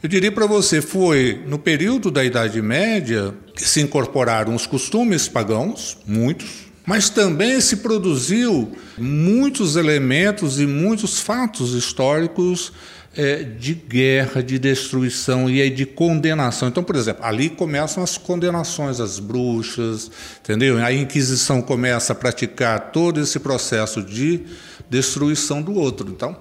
eu 0.04 0.10
diria 0.10 0.34
para 0.34 0.46
você, 0.46 0.82
foi 0.82 1.44
no 1.48 1.58
período 1.58 2.12
da 2.12 2.26
Idade 2.26 2.62
Média 2.62 3.34
que 3.56 3.64
se 3.64 3.80
incorporaram 3.80 4.54
os 4.54 4.68
costumes 4.68 5.30
pagãos, 5.30 5.98
muitos, 6.06 6.73
mas 6.86 7.10
também 7.10 7.62
se 7.62 7.78
produziu 7.78 8.72
muitos 8.98 9.76
elementos 9.76 10.60
e 10.60 10.68
muitos 10.68 11.20
fatos 11.20 11.74
históricos 11.74 12.74
é, 13.16 13.44
de 13.44 13.74
guerra, 13.74 14.42
de 14.42 14.58
destruição 14.58 15.50
e 15.50 15.70
de 15.70 15.86
condenação. 15.86 16.68
Então, 16.68 16.84
por 16.84 16.96
exemplo, 16.96 17.24
ali 17.24 17.50
começam 17.50 18.04
as 18.04 18.18
condenações 18.18 19.00
às 19.00 19.20
bruxas, 19.20 20.12
entendeu? 20.42 20.84
A 20.84 20.92
Inquisição 20.92 21.62
começa 21.62 22.14
a 22.14 22.16
praticar 22.16 22.92
todo 22.92 23.20
esse 23.20 23.40
processo 23.40 24.02
de 24.02 24.42
destruição 24.90 25.62
do 25.62 25.74
outro. 25.74 26.10
Então, 26.10 26.38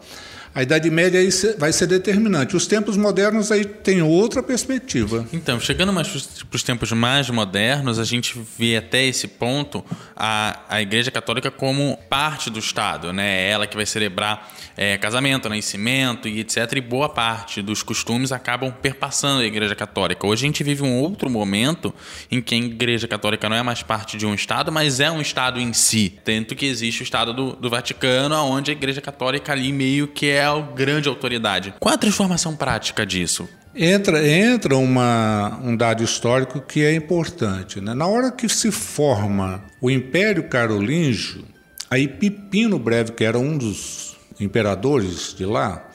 a 0.54 0.62
Idade 0.62 0.90
Média 0.90 1.18
aí 1.18 1.30
vai 1.58 1.72
ser 1.72 1.86
determinante. 1.86 2.54
Os 2.54 2.66
tempos 2.66 2.96
modernos 2.96 3.50
aí 3.50 3.64
tem 3.64 4.02
outra 4.02 4.42
perspectiva. 4.42 5.26
Então, 5.32 5.58
chegando 5.58 5.92
mais 5.92 6.08
para 6.08 6.56
os 6.56 6.62
tempos 6.62 6.92
mais 6.92 7.30
modernos, 7.30 7.98
a 7.98 8.04
gente 8.04 8.38
vê 8.58 8.76
até 8.76 9.04
esse 9.04 9.26
ponto 9.26 9.82
a, 10.14 10.60
a 10.68 10.82
Igreja 10.82 11.10
Católica 11.10 11.50
como 11.50 11.98
parte 12.08 12.50
do 12.50 12.58
Estado, 12.58 13.12
né? 13.12 13.46
É 13.46 13.50
ela 13.50 13.66
que 13.66 13.74
vai 13.74 13.86
celebrar 13.86 14.52
é, 14.76 14.98
casamento, 14.98 15.48
nascimento 15.48 16.28
e 16.28 16.40
etc. 16.40 16.58
E 16.76 16.80
boa 16.82 17.08
parte 17.08 17.62
dos 17.62 17.82
costumes 17.82 18.30
acabam 18.30 18.70
perpassando 18.70 19.40
a 19.40 19.44
Igreja 19.46 19.74
Católica. 19.74 20.26
Hoje 20.26 20.44
a 20.44 20.46
gente 20.46 20.62
vive 20.62 20.82
um 20.82 20.98
outro 20.98 21.30
momento 21.30 21.94
em 22.30 22.42
que 22.42 22.54
a 22.54 22.58
Igreja 22.58 23.08
Católica 23.08 23.48
não 23.48 23.56
é 23.56 23.62
mais 23.62 23.82
parte 23.82 24.18
de 24.18 24.26
um 24.26 24.34
Estado, 24.34 24.70
mas 24.70 25.00
é 25.00 25.10
um 25.10 25.20
Estado 25.20 25.58
em 25.58 25.72
si. 25.72 26.18
Tanto 26.24 26.54
que 26.54 26.66
existe 26.66 27.02
o 27.02 27.04
Estado 27.04 27.32
do, 27.32 27.52
do 27.52 27.70
Vaticano, 27.70 28.36
onde 28.36 28.70
a 28.70 28.74
Igreja 28.74 29.00
Católica 29.00 29.52
ali 29.52 29.72
meio 29.72 30.06
que 30.06 30.28
é 30.28 30.41
a 30.44 30.60
grande 30.60 31.08
autoridade. 31.08 31.74
Qual 31.78 31.94
a 31.94 31.98
transformação 31.98 32.56
prática 32.56 33.04
disso? 33.06 33.48
Entra, 33.74 34.26
entra 34.28 34.76
uma, 34.76 35.58
um 35.62 35.74
dado 35.74 36.04
histórico 36.04 36.60
que 36.60 36.84
é 36.84 36.94
importante. 36.94 37.80
Né? 37.80 37.94
Na 37.94 38.06
hora 38.06 38.30
que 38.30 38.48
se 38.48 38.70
forma 38.70 39.64
o 39.80 39.90
Império 39.90 40.44
Carolíngio, 40.44 41.44
aí 41.90 42.06
Pipino 42.06 42.78
Breve, 42.78 43.12
que 43.12 43.24
era 43.24 43.38
um 43.38 43.56
dos 43.56 44.16
imperadores 44.38 45.34
de 45.34 45.46
lá, 45.46 45.88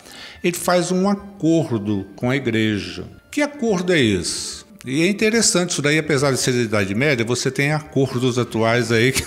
ele 0.43 0.57
faz 0.57 0.91
um 0.91 1.07
acordo 1.07 2.07
com 2.15 2.29
a 2.29 2.35
igreja. 2.35 3.05
Que 3.31 3.41
acordo 3.41 3.93
é 3.93 3.99
esse? 3.99 4.65
E 4.85 5.03
é 5.03 5.07
interessante 5.07 5.71
isso 5.71 5.81
daí, 5.81 5.99
apesar 5.99 6.31
de 6.31 6.39
ser 6.39 6.53
da 6.53 6.61
Idade 6.61 6.95
Média, 6.95 7.25
você 7.25 7.51
tem 7.51 7.73
acordos 7.73 8.39
atuais 8.39 8.91
aí 8.91 9.11
que 9.11 9.23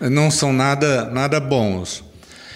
não 0.10 0.30
são 0.30 0.52
nada, 0.52 1.08
nada 1.10 1.38
bons. 1.38 2.04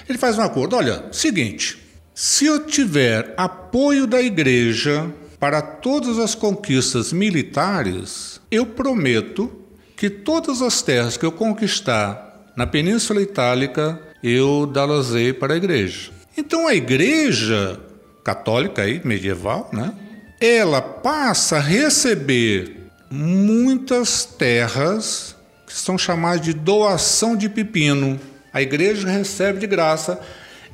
Ele 0.09 0.19
faz 0.19 0.39
um 0.39 0.43
acordo: 0.43 0.77
olha, 0.77 1.05
seguinte, 1.13 1.79
se 2.15 2.47
eu 2.47 2.65
tiver 2.65 3.35
apoio 3.37 4.07
da 4.07 4.23
igreja 4.23 5.13
para 5.39 5.61
todas 5.61 6.19
as 6.19 6.35
conquistas 6.35 7.13
militares, 7.13 8.41
eu 8.51 8.65
prometo 8.65 9.53
que 9.97 10.09
todas 10.09 10.63
as 10.63 10.83
terras 10.83 11.17
que 11.17 11.25
eu 11.25 11.33
conquistar 11.33 12.53
na 12.57 12.67
Península 12.67 13.21
Itálica, 13.21 14.01
eu 14.23 14.67
dá-las-ei 14.67 15.33
para 15.33 15.55
a 15.55 15.57
igreja. 15.57 16.11
Então 16.37 16.67
a 16.67 16.75
igreja 16.75 17.79
católica 18.25 18.83
aí, 18.83 19.01
medieval, 19.05 19.71
né? 19.73 19.93
Ela 20.41 20.83
passa 20.83 21.57
a 21.57 21.61
receber 21.61 22.91
muitas 23.11 24.25
terras 24.25 25.37
que 25.67 25.73
são 25.73 25.97
chamadas 25.97 26.41
de 26.41 26.53
doação 26.53 27.37
de 27.37 27.49
pepino. 27.49 28.19
A 28.57 28.63
igreja 28.63 29.07
recebe 29.07 29.59
de 29.59 29.67
graça 29.67 30.19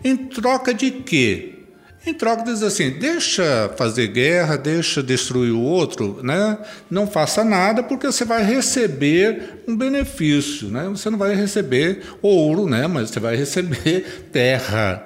em 0.04 0.16
troca 0.16 0.72
de 0.72 0.88
quê? 0.88 1.54
Em 2.06 2.14
troca 2.14 2.44
diz 2.44 2.62
assim, 2.62 2.90
deixa 2.90 3.72
fazer 3.76 4.06
guerra, 4.06 4.56
deixa 4.56 5.02
destruir 5.02 5.50
o 5.50 5.60
outro, 5.60 6.20
né? 6.22 6.58
Não 6.88 7.08
faça 7.08 7.42
nada 7.42 7.82
porque 7.82 8.06
você 8.06 8.24
vai 8.24 8.44
receber 8.44 9.64
um 9.66 9.76
benefício, 9.76 10.68
né? 10.68 10.88
Você 10.90 11.10
não 11.10 11.18
vai 11.18 11.34
receber 11.34 12.02
ouro, 12.22 12.68
né? 12.68 12.86
Mas 12.86 13.10
você 13.10 13.18
vai 13.18 13.34
receber 13.34 14.26
terra. 14.30 15.04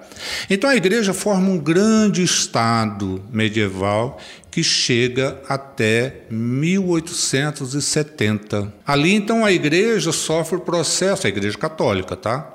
Então 0.50 0.68
a 0.68 0.76
igreja 0.76 1.14
forma 1.14 1.48
um 1.48 1.58
grande 1.58 2.22
estado 2.22 3.24
medieval 3.32 4.20
que 4.50 4.62
chega 4.62 5.40
até 5.48 6.24
1870. 6.30 8.70
Ali 8.86 9.14
então 9.14 9.46
a 9.46 9.50
igreja 9.50 10.12
sofre 10.12 10.56
o 10.56 10.60
processo, 10.60 11.26
a 11.26 11.30
igreja 11.30 11.56
católica, 11.56 12.14
tá? 12.14 12.52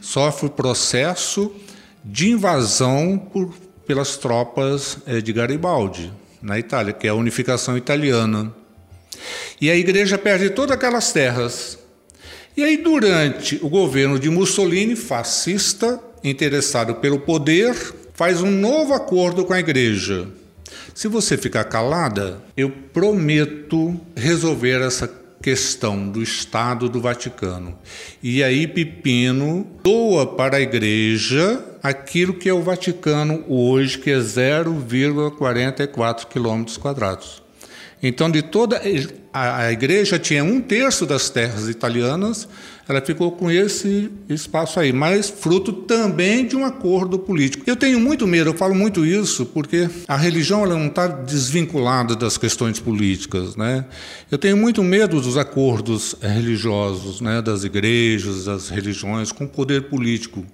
Sofre 0.00 0.46
o 0.46 0.50
processo 0.50 1.52
de 2.04 2.30
invasão 2.30 3.18
por, 3.18 3.52
pelas 3.86 4.16
tropas 4.16 4.98
eh, 5.06 5.20
de 5.20 5.32
Garibaldi, 5.32 6.12
na 6.40 6.58
Itália, 6.58 6.92
que 6.92 7.06
é 7.06 7.10
a 7.10 7.14
unificação 7.14 7.76
italiana. 7.76 8.54
E 9.60 9.70
a 9.70 9.76
igreja 9.76 10.16
perde 10.16 10.50
todas 10.50 10.76
aquelas 10.76 11.12
terras. 11.12 11.78
E 12.56 12.64
aí, 12.64 12.78
durante 12.78 13.58
o 13.62 13.68
governo 13.68 14.18
de 14.18 14.30
Mussolini, 14.30 14.96
fascista, 14.96 16.00
interessado 16.24 16.96
pelo 16.96 17.20
poder, 17.20 17.74
faz 18.14 18.42
um 18.42 18.50
novo 18.50 18.94
acordo 18.94 19.44
com 19.44 19.52
a 19.52 19.60
igreja. 19.60 20.28
Se 20.94 21.08
você 21.08 21.36
ficar 21.36 21.64
calada, 21.64 22.42
eu 22.56 22.70
prometo 22.70 23.98
resolver 24.14 24.82
essa 24.82 25.08
questão 25.42 26.08
do 26.08 26.22
Estado 26.22 26.88
do 26.88 27.00
Vaticano. 27.00 27.76
E 28.22 28.44
aí 28.44 28.66
Pipino 28.66 29.66
doa 29.82 30.26
para 30.26 30.58
a 30.58 30.60
igreja 30.60 31.64
aquilo 31.82 32.34
que 32.34 32.46
é 32.48 32.52
o 32.52 32.62
Vaticano 32.62 33.44
hoje, 33.48 33.98
que 33.98 34.10
é 34.10 34.18
0,44 34.18 36.26
quilômetros 36.26 36.76
quadrados. 36.76 37.42
Então, 38.02 38.30
de 38.30 38.42
toda 38.42 38.80
a, 39.32 39.70
igreja 39.70 40.18
tinha 40.18 40.42
um 40.42 40.60
terço 40.60 41.04
das 41.04 41.28
terras 41.28 41.68
italianas, 41.68 42.48
ela 42.90 43.00
ficou 43.00 43.30
com 43.30 43.48
esse 43.48 44.10
espaço 44.28 44.80
aí, 44.80 44.92
mas 44.92 45.30
fruto 45.30 45.72
também 45.72 46.44
de 46.44 46.56
um 46.56 46.64
acordo 46.64 47.18
político. 47.20 47.62
Eu 47.64 47.76
tenho 47.76 48.00
muito 48.00 48.26
medo, 48.26 48.50
eu 48.50 48.54
falo 48.54 48.74
muito 48.74 49.06
isso, 49.06 49.46
porque 49.46 49.88
a 50.08 50.16
religião 50.16 50.64
ela 50.64 50.76
não 50.76 50.88
está 50.88 51.06
desvinculada 51.06 52.16
das 52.16 52.36
questões 52.36 52.80
políticas, 52.80 53.54
né? 53.54 53.84
Eu 54.28 54.38
tenho 54.38 54.56
muito 54.56 54.82
medo 54.82 55.20
dos 55.20 55.36
acordos 55.36 56.16
religiosos, 56.20 57.20
né, 57.20 57.40
das 57.40 57.62
igrejas, 57.62 58.46
das 58.46 58.68
religiões 58.68 59.30
com 59.30 59.44
o 59.44 59.48
poder 59.48 59.82
político. 59.82 60.44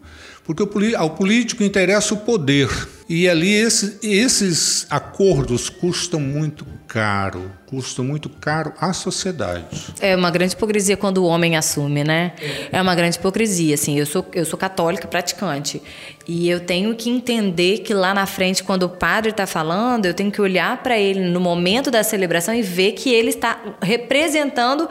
Porque 0.47 0.95
ao 0.95 1.11
político 1.11 1.65
interessa 1.65 2.15
o 2.15 2.19
poder. 2.19 2.69
E 3.09 3.29
ali 3.29 3.53
esse, 3.53 3.99
esses 4.03 4.87
acordos 4.91 5.69
custam 5.69 6.21
muito 6.21 6.67
caro. 6.89 7.53
custo 7.67 8.03
muito 8.03 8.29
caro 8.29 8.73
à 8.81 8.93
sociedade. 8.93 9.65
É 10.01 10.15
uma 10.17 10.31
grande 10.31 10.55
hipocrisia 10.55 10.97
quando 10.97 11.19
o 11.19 11.25
homem 11.25 11.57
assume, 11.57 12.05
né? 12.05 12.33
É 12.73 12.81
uma 12.81 12.95
grande 12.95 13.17
hipocrisia, 13.17 13.75
assim. 13.75 13.99
Eu 13.99 14.07
sou, 14.07 14.27
eu 14.33 14.45
sou 14.45 14.59
católica 14.59 15.07
praticante 15.07 15.83
e 16.27 16.49
eu 16.49 16.61
tenho 16.61 16.95
que 16.95 17.11
entender 17.11 17.79
que 17.79 17.93
lá 17.93 18.15
na 18.15 18.27
frente, 18.27 18.63
quando 18.63 18.85
o 18.85 18.89
padre 18.89 19.31
está 19.31 19.47
falando, 19.47 20.07
eu 20.07 20.15
tenho 20.15 20.31
que 20.31 20.41
olhar 20.41 20.83
para 20.83 20.99
ele 20.99 21.29
no 21.29 21.41
momento 21.41 21.91
da 21.91 22.03
celebração 22.03 22.55
e 22.55 22.63
ver 22.63 22.93
que 22.93 23.13
ele 23.13 23.31
está 23.31 23.61
representando 23.83 24.89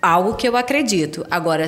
algo 0.00 0.34
que 0.34 0.48
eu 0.48 0.56
acredito. 0.56 1.26
Agora, 1.30 1.66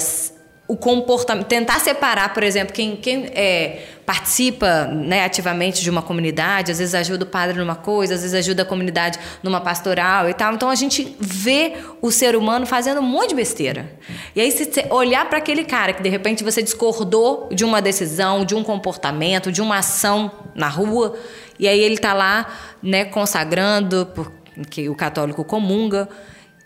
o 0.71 0.77
comportamento, 0.77 1.49
tentar 1.49 1.81
separar, 1.81 2.33
por 2.33 2.45
exemplo, 2.45 2.73
quem, 2.73 2.95
quem 2.95 3.27
é, 3.35 3.87
participa 4.07 4.85
né, 4.85 5.25
ativamente 5.25 5.83
de 5.83 5.91
uma 5.91 6.01
comunidade, 6.01 6.71
às 6.71 6.79
vezes 6.79 6.95
ajuda 6.95 7.25
o 7.25 7.27
padre 7.27 7.59
numa 7.59 7.75
coisa, 7.75 8.15
às 8.15 8.21
vezes 8.21 8.35
ajuda 8.35 8.63
a 8.63 8.65
comunidade 8.65 9.19
numa 9.43 9.61
pastoral 9.61 10.29
e 10.29 10.33
tal. 10.33 10.55
Então 10.55 10.71
a 10.71 10.77
gente 10.77 11.17
vê 11.19 11.73
o 12.01 12.13
ser 12.13 12.37
humano 12.37 12.67
fazendo 12.67 13.01
um 13.01 13.03
monte 13.03 13.31
de 13.31 13.35
besteira. 13.35 13.99
E 14.37 14.41
aí, 14.41 14.53
se 14.53 14.71
olhar 14.91 15.29
para 15.29 15.39
aquele 15.39 15.65
cara 15.65 15.93
que 15.93 16.05
de 16.05 16.09
repente 16.09 16.45
você 16.45 16.63
discordou 16.63 17.49
de 17.51 17.65
uma 17.65 17.83
decisão, 17.83 18.45
de 18.45 18.55
um 18.55 18.63
comportamento, 18.63 19.51
de 19.51 19.61
uma 19.61 19.79
ação 19.79 20.31
na 20.55 20.69
rua, 20.69 21.19
e 21.59 21.67
aí 21.67 21.81
ele 21.81 21.97
está 21.97 22.15
lá 22.15 22.47
né, 22.81 23.05
consagrando, 23.07 24.09
porque 24.55 24.89
o 24.89 24.95
católico 24.95 25.43
comunga, 25.43 26.09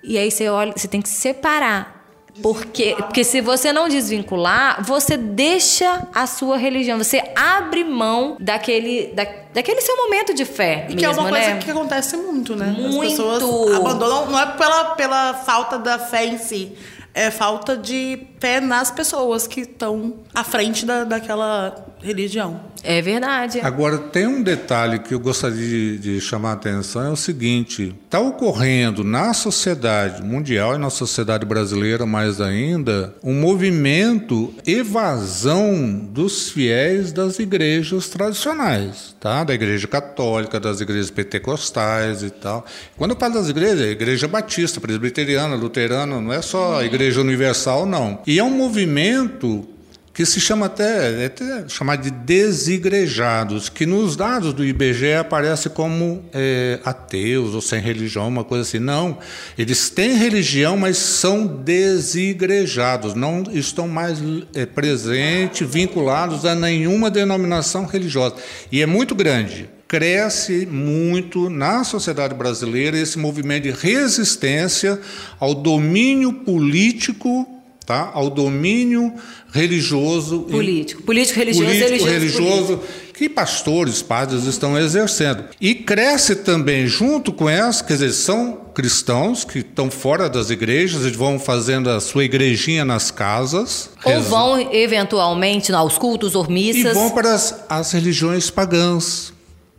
e 0.03 0.19
aí 0.19 0.31
você 0.31 0.51
olha, 0.51 0.75
você 0.77 0.87
tem 0.87 1.01
que 1.01 1.09
separar 1.09 2.04
porque, 2.43 2.95
porque 2.99 3.23
se 3.23 3.41
você 3.41 3.73
não 3.73 3.89
desvincular, 3.89 4.83
você 4.85 5.17
deixa 5.17 6.09
a 6.13 6.27
sua 6.27 6.57
religião, 6.57 6.99
você 6.99 7.23
abre 7.37 7.85
mão 7.85 8.37
daquele, 8.41 9.09
da, 9.09 9.25
daquele 9.53 9.81
seu 9.81 9.97
momento 9.97 10.35
de 10.35 10.45
fé. 10.45 10.87
E 10.89 10.95
mesmo, 10.95 10.99
que 10.99 11.05
é 11.05 11.11
uma 11.11 11.29
coisa 11.29 11.51
né? 11.51 11.59
que 11.59 11.71
acontece 11.71 12.17
muito, 12.17 12.57
né? 12.57 12.67
Muito. 12.67 13.03
As 13.03 13.11
pessoas 13.11 13.77
abandonam, 13.77 14.31
não 14.31 14.39
é 14.39 14.47
pela, 14.47 14.85
pela 14.97 15.35
falta 15.35 15.79
da 15.79 15.99
fé 15.99 16.27
em 16.27 16.39
si, 16.39 16.77
é 17.15 17.31
falta 17.31 17.77
de 17.77 18.27
fé 18.41 18.61
nas 18.61 18.91
pessoas 18.91 19.47
que 19.47 19.61
estão 19.61 20.15
à 20.35 20.43
frente 20.43 20.85
da, 20.85 21.05
daquela 21.05 21.87
religião. 22.05 22.61
É 22.83 23.01
verdade. 23.01 23.61
Agora, 23.61 23.97
tem 23.97 24.27
um 24.27 24.43
detalhe 24.43 24.99
que 24.99 25.15
eu 25.15 25.19
gostaria 25.19 25.57
de, 25.57 25.99
de 25.99 26.21
chamar 26.21 26.51
a 26.51 26.53
atenção: 26.53 27.03
é 27.03 27.11
o 27.11 27.17
seguinte, 27.17 27.95
está 28.05 28.21
ocorrendo 28.21 29.03
na 29.03 29.33
sociedade 29.33 30.23
mundial 30.23 30.75
e 30.75 30.79
na 30.79 30.91
sociedade 30.91 31.47
brasileira 31.47 32.05
mais 32.05 32.41
ainda, 32.41 33.15
um 33.23 33.33
movimento 33.33 34.53
evasão 34.67 35.89
dos 36.13 36.51
fiéis 36.51 37.11
das 37.11 37.39
igrejas 37.39 38.09
tradicionais, 38.09 39.17
tá? 39.19 39.43
Da 39.43 39.55
igreja 39.55 39.89
católica, 39.89 40.61
das 40.61 40.81
igrejas 40.81 41.11
pentecostais 41.11 42.23
e 42.23 42.31
tal. 42.31 42.67
Quando 42.97 43.13
eu 43.13 43.17
falo 43.17 43.35
das 43.35 43.49
igrejas, 43.49 43.81
é 43.81 43.85
a 43.85 43.93
igreja 43.93 44.29
batista, 44.29 44.81
presbiteriana, 44.81 45.57
luterana, 45.57 46.21
não 46.21 46.33
é 46.33 46.43
só 46.43 46.81
a 46.81 46.85
igreja 46.85 47.21
universal, 47.21 47.87
não. 47.87 48.21
E 48.27 48.39
é 48.39 48.45
um 48.45 48.51
movimento 48.51 49.67
que 50.15 50.25
se 50.25 50.41
chama 50.41 50.67
até, 50.67 51.25
é 51.25 51.27
até 51.27 51.69
chamado 51.69 52.03
de 52.03 52.11
desigrejados, 52.13 53.69
que 53.69 53.85
nos 53.85 54.15
dados 54.15 54.55
do 54.55 54.65
IBGE 54.65 55.15
aparece 55.15 55.69
como 55.69 56.25
é, 56.33 56.79
ateus 56.85 57.53
ou 57.53 57.61
sem 57.61 57.81
religião, 57.81 58.29
uma 58.29 58.45
coisa 58.45 58.63
assim. 58.63 58.79
Não, 58.79 59.19
eles 59.59 59.91
têm 59.91 60.17
religião, 60.17 60.77
mas 60.77 60.99
são 60.99 61.45
desigrejados, 61.45 63.15
não 63.15 63.43
estão 63.53 63.89
mais 63.89 64.21
é, 64.55 64.65
presentes, 64.65 65.69
vinculados 65.69 66.45
a 66.45 66.55
nenhuma 66.55 67.11
denominação 67.11 67.85
religiosa. 67.85 68.37
E 68.71 68.81
é 68.81 68.87
muito 68.87 69.17
grande 69.17 69.69
cresce 69.87 70.67
muito 70.67 71.49
na 71.49 71.85
sociedade 71.85 72.35
brasileira 72.35 72.99
esse 72.99 73.17
movimento 73.17 73.65
de 73.65 73.71
resistência 73.71 74.99
ao 75.39 75.55
domínio 75.55 76.33
político 76.33 77.54
tá? 77.87 78.11
ao 78.13 78.31
domínio 78.31 79.13
religioso. 79.53 80.41
Político. 80.41 81.03
Político, 81.03 81.39
religioso, 81.39 81.67
político, 81.69 82.05
religioso, 82.05 82.73
religioso 82.77 82.81
que 83.15 83.29
pastores, 83.29 84.03
padres 84.03 84.45
estão 84.45 84.77
exercendo. 84.77 85.45
E 85.61 85.75
cresce 85.75 86.37
também 86.37 86.87
junto 86.87 87.33
com 87.33 87.49
essa, 87.49 87.83
quer 87.85 87.95
dizer, 87.95 88.13
são 88.13 88.65
cristãos 88.75 89.45
que 89.45 89.61
estão 89.61 89.91
fora 89.91 90.29
das 90.29 90.51
igrejas, 90.51 91.05
e 91.07 91.11
vão 91.11 91.39
fazendo 91.39 91.89
a 91.89 92.01
sua 92.01 92.25
igrejinha 92.25 92.85
nas 92.85 93.13
casas. 93.13 93.91
Ou 94.05 94.21
vão, 94.21 94.73
eventualmente, 94.73 95.73
aos 95.73 95.97
cultos 95.97 96.35
ou 96.35 96.49
missas. 96.51 96.91
E 96.91 96.95
vão 96.95 97.11
para 97.11 97.35
as, 97.35 97.65
as 97.69 97.93
religiões 97.93 98.51
pagãs. 98.51 99.33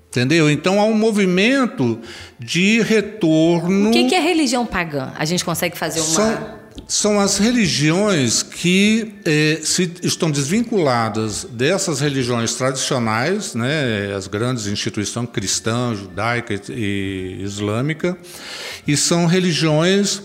Entendeu? 0.10 0.50
Então 0.50 0.80
há 0.80 0.86
um 0.86 0.94
movimento 0.94 2.00
de 2.40 2.82
retorno. 2.82 3.90
O 3.90 3.92
que, 3.92 4.06
que 4.06 4.16
é 4.16 4.22
religião 4.22 4.66
pagã? 4.66 5.12
A 5.18 5.26
gente 5.26 5.44
consegue 5.44 5.78
fazer 5.78 6.00
uma. 6.00 6.10
São 6.10 6.56
são 6.88 7.20
as 7.20 7.38
religiões 7.38 8.44
que 8.44 9.16
eh, 9.26 9.60
se, 9.64 9.92
estão 10.04 10.30
desvinculadas 10.30 11.46
dessas 11.46 12.00
religiões 12.00 12.54
tradicionais, 12.56 13.56
né, 13.56 14.14
as 14.16 14.28
grandes 14.28 14.68
instituições 14.68 15.30
cristã, 15.32 15.96
judaica 15.96 16.54
e, 16.70 17.40
islâmica, 17.42 18.18
e 18.88 18.96
são 18.96 19.26
religiões 19.26 20.22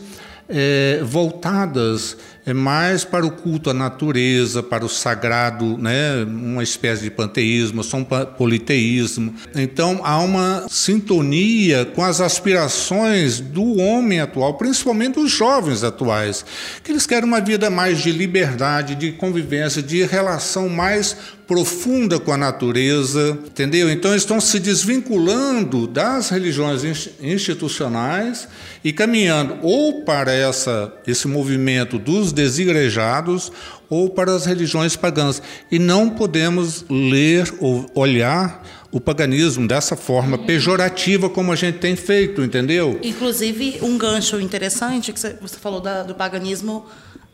eh, 0.49 1.01
voltadas 1.05 2.17
é 2.47 2.53
mais 2.53 3.05
para 3.05 3.27
o 3.27 3.31
culto 3.31 3.71
à 3.71 3.75
natureza, 3.75 4.63
para 4.63 4.85
o 4.85 4.89
sagrado, 4.89 5.77
né, 5.77 6.25
uma 6.25 6.63
espécie 6.63 7.03
de 7.03 7.11
panteísmo, 7.11 7.85
só 7.85 7.99
um 7.99 8.05
politeísmo. 8.05 9.35
Então 9.55 10.01
há 10.05 10.19
uma 10.19 10.67
sintonia 10.69 11.85
com 11.85 12.03
as 12.03 12.21
aspirações 12.21 13.41
do 13.41 13.77
homem 13.79 14.21
atual, 14.21 14.55
principalmente 14.55 15.15
dos 15.15 15.31
jovens 15.31 15.85
atuais, 15.85 16.45
que 16.83 16.93
eles 16.93 17.07
querem 17.07 17.29
uma 17.29 17.41
vida 17.41 17.69
mais 17.69 17.99
de 17.99 18.11
liberdade, 18.11 18.95
de 18.95 19.13
convivência, 19.13 19.83
de 19.83 20.03
relação 20.05 20.69
mais 20.69 21.17
profunda 21.51 22.21
com 22.21 22.33
a 22.33 22.37
natureza, 22.37 23.37
entendeu? 23.45 23.91
Então 23.91 24.15
estão 24.15 24.41
se 24.41 24.61
desvinculando 24.61 25.89
das 25.89 26.29
religiões 26.29 26.85
institucionais 27.21 28.47
e 28.85 28.93
caminhando 28.93 29.59
ou 29.61 30.05
para 30.05 30.33
essa, 30.33 30.95
esse 31.05 31.27
movimento 31.27 31.99
dos 31.99 32.30
desigrejados 32.33 33.51
ou 33.89 34.11
para 34.11 34.35
as 34.35 34.47
religiões 34.47 34.97
pagãs. 34.97 35.43
E 35.71 35.79
não 35.79 36.11
podemos 36.11 36.85
ler 36.89 37.53
ou 37.61 37.91
olhar 37.95 38.63
o 38.93 39.01
paganismo 39.01 39.69
dessa 39.69 39.97
forma 39.97 40.37
pejorativa 40.39 41.31
como 41.31 41.53
a 41.53 41.57
gente 41.57 41.79
tem 41.79 41.95
feito, 41.95 42.43
entendeu? 42.43 42.99
Inclusive, 43.03 43.79
um 43.83 43.97
gancho 43.97 44.41
interessante 44.41 45.13
que 45.13 45.21
você 45.21 45.57
falou 45.57 45.81
da, 45.81 46.03
do 46.03 46.15
paganismo 46.15 46.87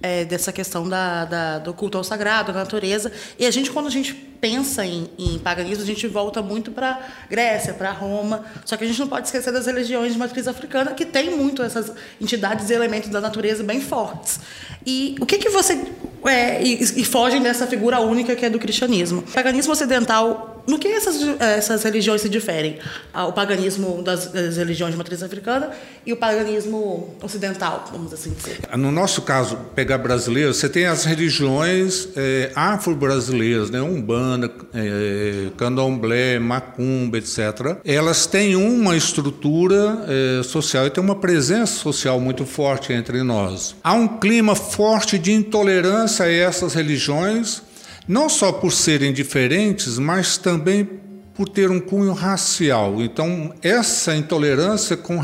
é, 0.02 0.24
dessa 0.24 0.52
questão 0.52 0.88
da, 0.88 1.24
da, 1.24 1.58
do 1.58 1.72
culto 1.72 1.96
ao 1.96 2.04
sagrado, 2.04 2.52
da 2.52 2.58
natureza. 2.58 3.10
E 3.38 3.46
a 3.46 3.50
gente, 3.50 3.70
quando 3.70 3.86
a 3.86 3.90
gente 3.90 4.14
pensa 4.46 4.86
em, 4.86 5.08
em 5.18 5.38
paganismo, 5.40 5.82
a 5.82 5.86
gente 5.86 6.06
volta 6.06 6.40
muito 6.40 6.70
para 6.70 7.00
Grécia, 7.28 7.74
para 7.74 7.90
Roma. 7.90 8.44
Só 8.64 8.76
que 8.76 8.84
a 8.84 8.86
gente 8.86 9.00
não 9.00 9.08
pode 9.08 9.26
esquecer 9.26 9.52
das 9.52 9.66
religiões 9.66 10.12
de 10.12 10.18
matriz 10.18 10.46
africana, 10.46 10.92
que 10.92 11.04
tem 11.04 11.36
muito 11.36 11.62
essas 11.62 11.90
entidades 12.20 12.70
e 12.70 12.72
elementos 12.72 13.10
da 13.10 13.20
natureza 13.20 13.64
bem 13.64 13.80
fortes. 13.80 14.38
E 14.86 15.16
o 15.20 15.26
que, 15.26 15.38
que 15.38 15.48
você. 15.48 15.76
É, 16.24 16.62
e, 16.62 16.74
e 16.74 17.04
fogem 17.04 17.42
dessa 17.42 17.66
figura 17.66 17.98
única 18.00 18.36
que 18.36 18.44
é 18.44 18.50
do 18.50 18.58
cristianismo. 18.58 19.20
O 19.20 19.32
paganismo 19.32 19.72
ocidental 19.72 20.56
no 20.66 20.78
que 20.78 20.88
essas, 20.88 21.16
essas 21.40 21.82
religiões 21.84 22.20
se 22.20 22.28
diferem? 22.28 22.78
Ah, 23.14 23.26
o 23.26 23.32
paganismo 23.32 24.02
das, 24.02 24.26
das, 24.26 24.56
religiões 24.56 24.92
de 24.92 24.98
matriz 24.98 25.22
africana 25.22 25.70
e 26.04 26.12
o 26.12 26.16
paganismo 26.16 27.14
ocidental, 27.22 27.88
vamos 27.92 28.12
assim 28.12 28.30
dizer. 28.30 28.58
No 28.76 28.90
nosso 28.90 29.22
caso, 29.22 29.56
pegar 29.74 29.98
brasileiro, 29.98 30.52
você 30.52 30.68
tem 30.68 30.86
as 30.86 31.04
religiões 31.04 32.08
é, 32.16 32.50
afro-brasileiras, 32.54 33.70
né? 33.70 33.80
Umbanda, 33.80 34.35
é, 34.74 35.50
Candomblé, 35.56 36.38
Macumba, 36.38 37.18
etc. 37.18 37.78
Elas 37.84 38.26
têm 38.26 38.56
uma 38.56 38.96
estrutura 38.96 40.04
é, 40.06 40.42
social 40.42 40.86
e 40.86 40.90
têm 40.90 41.02
uma 41.02 41.16
presença 41.16 41.72
social 41.74 42.20
muito 42.20 42.44
forte 42.44 42.92
entre 42.92 43.22
nós. 43.22 43.74
Há 43.82 43.94
um 43.94 44.06
clima 44.06 44.54
forte 44.54 45.18
de 45.18 45.32
intolerância 45.32 46.26
a 46.26 46.30
essas 46.30 46.74
religiões 46.74 47.62
não 48.08 48.28
só 48.28 48.52
por 48.52 48.72
serem 48.72 49.12
diferentes, 49.12 49.98
mas 49.98 50.36
também 50.36 50.88
por 51.34 51.48
ter 51.48 51.70
um 51.70 51.80
cunho 51.80 52.12
racial. 52.12 53.02
Então, 53.02 53.52
essa 53.62 54.14
intolerância 54.14 54.96
com, 54.96 55.20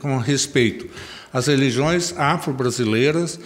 com 0.00 0.18
respeito 0.18 0.88
às 1.32 1.46
religiões 1.46 2.14
afro-brasileiras 2.16 3.38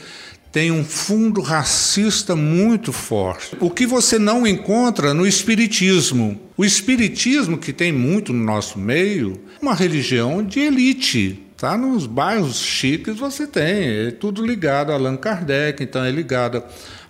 tem 0.52 0.72
um 0.72 0.84
fundo 0.84 1.40
racista 1.40 2.34
muito 2.34 2.92
forte. 2.92 3.56
O 3.60 3.70
que 3.70 3.86
você 3.86 4.18
não 4.18 4.46
encontra 4.46 5.14
no 5.14 5.26
espiritismo. 5.26 6.40
O 6.56 6.64
espiritismo, 6.64 7.56
que 7.56 7.72
tem 7.72 7.92
muito 7.92 8.32
no 8.32 8.44
nosso 8.44 8.78
meio, 8.78 9.40
é 9.56 9.62
uma 9.62 9.74
religião 9.74 10.42
de 10.42 10.60
elite. 10.60 11.46
Tá 11.56 11.76
nos 11.76 12.06
bairros 12.06 12.58
chiques 12.62 13.18
você 13.18 13.46
tem, 13.46 14.06
é 14.06 14.10
tudo 14.10 14.44
ligado 14.44 14.92
a 14.92 14.94
Allan 14.94 15.18
Kardec, 15.18 15.82
então 15.82 16.02
é 16.02 16.10
ligado 16.10 16.62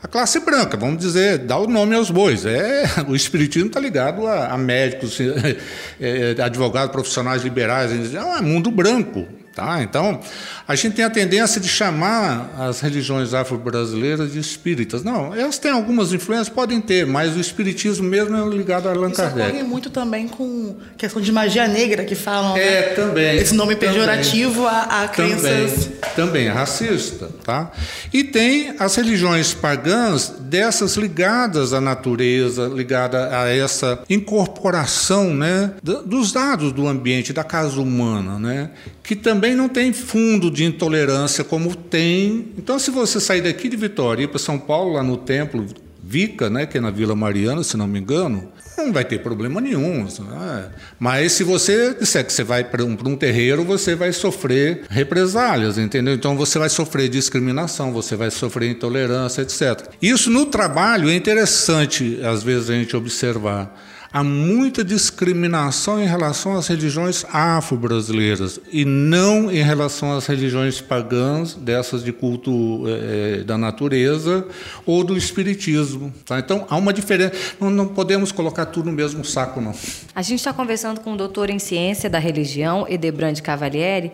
a 0.02 0.08
classe 0.08 0.40
branca, 0.40 0.76
vamos 0.76 0.98
dizer, 0.98 1.38
dá 1.38 1.56
o 1.56 1.68
nome 1.68 1.94
aos 1.94 2.10
bois. 2.10 2.44
É, 2.44 2.84
o 3.06 3.14
espiritismo 3.14 3.68
está 3.68 3.78
ligado 3.78 4.26
a, 4.26 4.48
a 4.48 4.58
médicos, 4.58 5.18
é, 6.00 6.34
advogados, 6.42 6.90
profissionais 6.90 7.42
liberais, 7.44 8.12
é, 8.12 8.18
é 8.18 8.40
mundo 8.40 8.72
branco. 8.72 9.39
Tá? 9.60 9.82
Então, 9.82 10.18
a 10.66 10.74
gente 10.74 10.94
tem 10.94 11.04
a 11.04 11.10
tendência 11.10 11.60
de 11.60 11.68
chamar 11.68 12.50
as 12.58 12.80
religiões 12.80 13.34
afro-brasileiras 13.34 14.32
de 14.32 14.38
espíritas. 14.38 15.04
Não, 15.04 15.34
elas 15.34 15.58
têm 15.58 15.70
algumas 15.70 16.14
influências, 16.14 16.48
podem 16.48 16.80
ter, 16.80 17.06
mas 17.06 17.36
o 17.36 17.40
espiritismo 17.40 18.08
mesmo 18.08 18.34
é 18.34 18.56
ligado 18.56 18.88
a 18.88 18.92
Allan 18.92 19.08
Isso 19.08 19.20
Kardec. 19.20 19.48
ocorre 19.48 19.62
muito 19.62 19.90
também 19.90 20.26
com 20.26 20.76
questão 20.96 21.20
de 21.20 21.30
magia 21.30 21.68
negra 21.68 22.06
que 22.06 22.14
falam. 22.14 22.56
É, 22.56 22.60
né? 22.60 22.82
também. 22.94 23.36
Esse 23.36 23.54
nome 23.54 23.74
também. 23.74 23.94
pejorativo 23.94 24.66
a, 24.66 25.02
a 25.02 25.08
crenças. 25.08 25.42
Também, 25.42 26.16
também 26.16 26.46
é 26.46 26.50
racista, 26.50 27.28
tá? 27.44 27.70
E 28.10 28.24
tem 28.24 28.74
as 28.78 28.94
religiões 28.94 29.52
pagãs 29.52 30.32
dessas 30.40 30.96
ligadas 30.96 31.74
à 31.74 31.82
natureza, 31.82 32.66
ligada 32.66 33.28
a 33.38 33.48
essa 33.50 34.02
incorporação, 34.08 35.34
né, 35.34 35.72
dos 35.82 36.32
dados 36.32 36.72
do 36.72 36.88
ambiente, 36.88 37.32
da 37.32 37.44
casa 37.44 37.78
humana, 37.78 38.38
né, 38.38 38.70
que 39.02 39.14
também 39.14 39.49
não 39.54 39.68
tem 39.68 39.92
fundo 39.92 40.50
de 40.50 40.64
intolerância 40.64 41.44
como 41.44 41.74
tem. 41.74 42.52
Então, 42.56 42.78
se 42.78 42.90
você 42.90 43.20
sair 43.20 43.42
daqui 43.42 43.68
de 43.68 43.76
Vitória 43.76 44.22
e 44.22 44.24
ir 44.24 44.28
para 44.28 44.38
São 44.38 44.58
Paulo, 44.58 44.94
lá 44.94 45.02
no 45.02 45.16
templo 45.16 45.66
Vica, 46.02 46.50
né, 46.50 46.66
que 46.66 46.78
é 46.78 46.80
na 46.80 46.90
Vila 46.90 47.14
Mariana, 47.14 47.62
se 47.62 47.76
não 47.76 47.86
me 47.86 48.00
engano, 48.00 48.50
não 48.76 48.92
vai 48.92 49.04
ter 49.04 49.20
problema 49.20 49.60
nenhum. 49.60 50.04
né? 50.04 50.68
Mas 50.98 51.32
se 51.32 51.44
você 51.44 51.94
disser 51.94 52.24
que 52.24 52.32
você 52.32 52.42
vai 52.42 52.64
para 52.64 52.84
um, 52.84 52.96
um 53.04 53.16
terreiro, 53.16 53.64
você 53.64 53.94
vai 53.94 54.12
sofrer 54.12 54.82
represálias, 54.88 55.78
entendeu? 55.78 56.14
Então 56.14 56.36
você 56.36 56.58
vai 56.58 56.68
sofrer 56.68 57.08
discriminação, 57.08 57.92
você 57.92 58.16
vai 58.16 58.30
sofrer 58.30 58.70
intolerância, 58.70 59.42
etc. 59.42 59.88
Isso 60.00 60.30
no 60.30 60.46
trabalho 60.46 61.08
é 61.08 61.14
interessante, 61.14 62.18
às 62.24 62.42
vezes, 62.42 62.70
a 62.70 62.74
gente 62.74 62.96
observar. 62.96 63.72
Há 64.12 64.24
muita 64.24 64.82
discriminação 64.82 66.02
em 66.02 66.06
relação 66.06 66.56
às 66.56 66.66
religiões 66.66 67.24
afro-brasileiras 67.32 68.58
e 68.72 68.84
não 68.84 69.48
em 69.52 69.62
relação 69.62 70.16
às 70.16 70.26
religiões 70.26 70.80
pagãs, 70.80 71.54
dessas 71.54 72.02
de 72.02 72.12
culto 72.12 72.82
eh, 72.88 73.44
da 73.44 73.56
natureza 73.56 74.44
ou 74.84 75.04
do 75.04 75.16
espiritismo. 75.16 76.12
tá? 76.26 76.40
Então 76.40 76.66
há 76.68 76.76
uma 76.76 76.92
diferença. 76.92 77.34
Não, 77.60 77.70
não 77.70 77.86
podemos 77.86 78.32
colocar 78.32 78.66
tudo 78.66 78.86
no 78.86 78.92
mesmo 78.92 79.24
saco, 79.24 79.60
não. 79.60 79.72
A 80.12 80.22
gente 80.22 80.40
está 80.40 80.52
conversando 80.52 81.00
com 81.00 81.12
o 81.12 81.16
doutor 81.16 81.48
em 81.48 81.60
ciência 81.60 82.10
da 82.10 82.18
religião, 82.18 82.86
Edebrande 82.88 83.40
Cavalieri. 83.40 84.10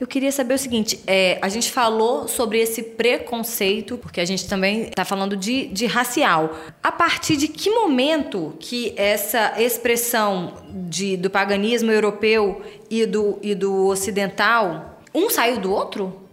Eu 0.00 0.06
queria 0.06 0.30
saber 0.30 0.54
o 0.54 0.58
seguinte: 0.58 1.00
é, 1.06 1.38
a 1.42 1.48
gente 1.48 1.72
falou 1.72 2.28
sobre 2.28 2.58
esse 2.60 2.82
preconceito, 2.82 3.98
porque 3.98 4.20
a 4.20 4.24
gente 4.24 4.48
também 4.48 4.82
está 4.82 5.04
falando 5.04 5.36
de, 5.36 5.66
de 5.66 5.86
racial. 5.86 6.56
A 6.82 6.92
partir 6.92 7.36
de 7.36 7.48
que 7.48 7.70
momento 7.70 8.54
que 8.60 8.94
essa 8.96 9.60
expressão 9.60 10.54
de, 10.88 11.16
do 11.16 11.28
paganismo 11.28 11.90
europeu 11.90 12.62
e 12.88 13.04
do, 13.04 13.38
e 13.42 13.54
do 13.54 13.86
ocidental, 13.86 15.00
um 15.14 15.28
saiu 15.28 15.58
do 15.58 15.72
outro? 15.72 16.28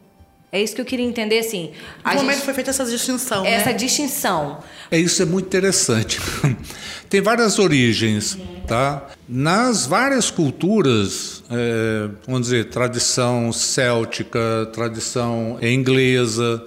É 0.52 0.62
isso 0.62 0.74
que 0.74 0.80
eu 0.80 0.86
queria 0.86 1.06
entender, 1.06 1.40
assim. 1.40 1.72
No 2.06 2.14
momento 2.14 2.36
gente- 2.36 2.46
foi 2.46 2.54
feita 2.54 2.70
essa 2.70 2.86
distinção. 2.86 3.46
essa 3.46 3.72
né? 3.72 3.74
distinção. 3.74 4.60
É 4.90 4.98
isso 4.98 5.22
é 5.22 5.26
muito 5.26 5.48
interessante. 5.48 6.18
Tem 7.16 7.22
várias 7.22 7.60
origens, 7.60 8.38
tá? 8.68 9.08
Nas 9.26 9.86
várias 9.86 10.30
culturas, 10.30 11.42
é, 11.50 12.10
vamos 12.28 12.42
dizer, 12.42 12.66
tradição 12.66 13.54
céltica, 13.54 14.70
tradição 14.74 15.58
inglesa. 15.62 16.62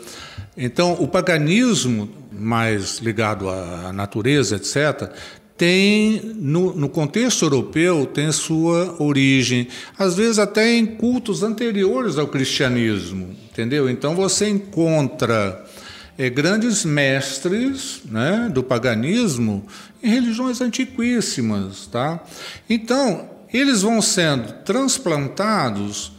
Então, 0.57 0.95
o 0.99 1.07
paganismo 1.07 2.09
mais 2.33 2.97
ligado 2.97 3.47
à 3.47 3.93
natureza, 3.93 4.57
etc., 4.57 5.11
tem 5.55 6.23
no, 6.37 6.75
no 6.75 6.89
contexto 6.89 7.45
europeu 7.45 8.07
tem 8.07 8.33
sua 8.33 8.97
origem, 8.99 9.69
às 9.99 10.15
vezes 10.15 10.39
até 10.39 10.73
em 10.73 10.87
cultos 10.87 11.43
anteriores 11.43 12.17
ao 12.17 12.27
cristianismo, 12.27 13.37
entendeu? 13.51 13.91
Então 13.91 14.15
você 14.15 14.49
encontra 14.49 15.63
é, 16.19 16.29
grandes 16.29 16.85
mestres 16.85 18.01
né, 18.11 18.51
do 18.53 18.61
paganismo 18.63 19.65
em 20.03 20.09
religiões 20.11 20.61
antiquíssimas. 20.61 21.87
Tá? 21.87 22.21
Então, 22.69 23.31
eles 23.53 23.83
vão 23.83 24.01
sendo 24.01 24.53
transplantados 24.65 26.13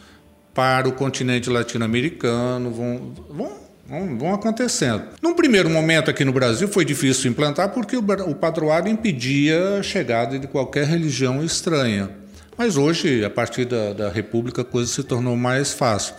para 0.53 0.89
o 0.89 0.91
continente 0.91 1.49
latino-americano, 1.49 2.71
vão, 2.71 3.13
vão, 3.29 4.17
vão, 4.17 4.33
acontecendo. 4.33 5.03
Num 5.21 5.33
primeiro 5.33 5.69
momento 5.69 6.09
aqui 6.09 6.25
no 6.25 6.33
Brasil 6.33 6.67
foi 6.67 6.83
difícil 6.83 7.31
implantar 7.31 7.69
porque 7.69 7.95
o, 7.95 8.03
o 8.27 8.35
padroado 8.35 8.89
impedia 8.89 9.77
a 9.79 9.83
chegada 9.83 10.37
de 10.37 10.47
qualquer 10.47 10.85
religião 10.85 11.43
estranha. 11.43 12.09
Mas 12.59 12.75
hoje, 12.75 13.23
a 13.23 13.29
partir 13.29 13.63
da, 13.63 13.93
da 13.93 14.09
República, 14.09 14.63
a 14.63 14.65
coisa 14.65 14.91
se 14.91 15.01
tornou 15.01 15.37
mais 15.37 15.71
fácil. 15.71 16.13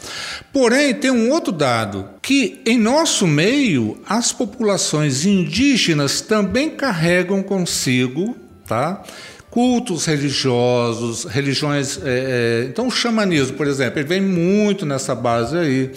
Porém, 0.50 0.94
tem 0.94 1.11
um 1.11 1.31
outro 1.31 1.53
dado, 1.53 2.09
que 2.22 2.62
em 2.64 2.79
nosso 2.79 3.26
meio, 3.26 4.00
as 4.09 4.33
populações 4.33 5.26
indígenas 5.26 6.22
também 6.22 6.70
carregam 6.70 7.42
consigo, 7.42 8.35
tá? 8.66 9.05
Cultos 9.51 10.07
religiosos, 10.07 11.25
religiões. 11.25 11.99
é, 11.99 12.63
é, 12.63 12.67
então, 12.69 12.87
o 12.87 12.91
xamanismo, 12.91 13.57
por 13.57 13.67
exemplo, 13.67 13.99
ele 13.99 14.09
vem 14.09 14.21
muito 14.21 14.87
nessa 14.87 15.15
base 15.15 15.57
aí. 15.59 15.91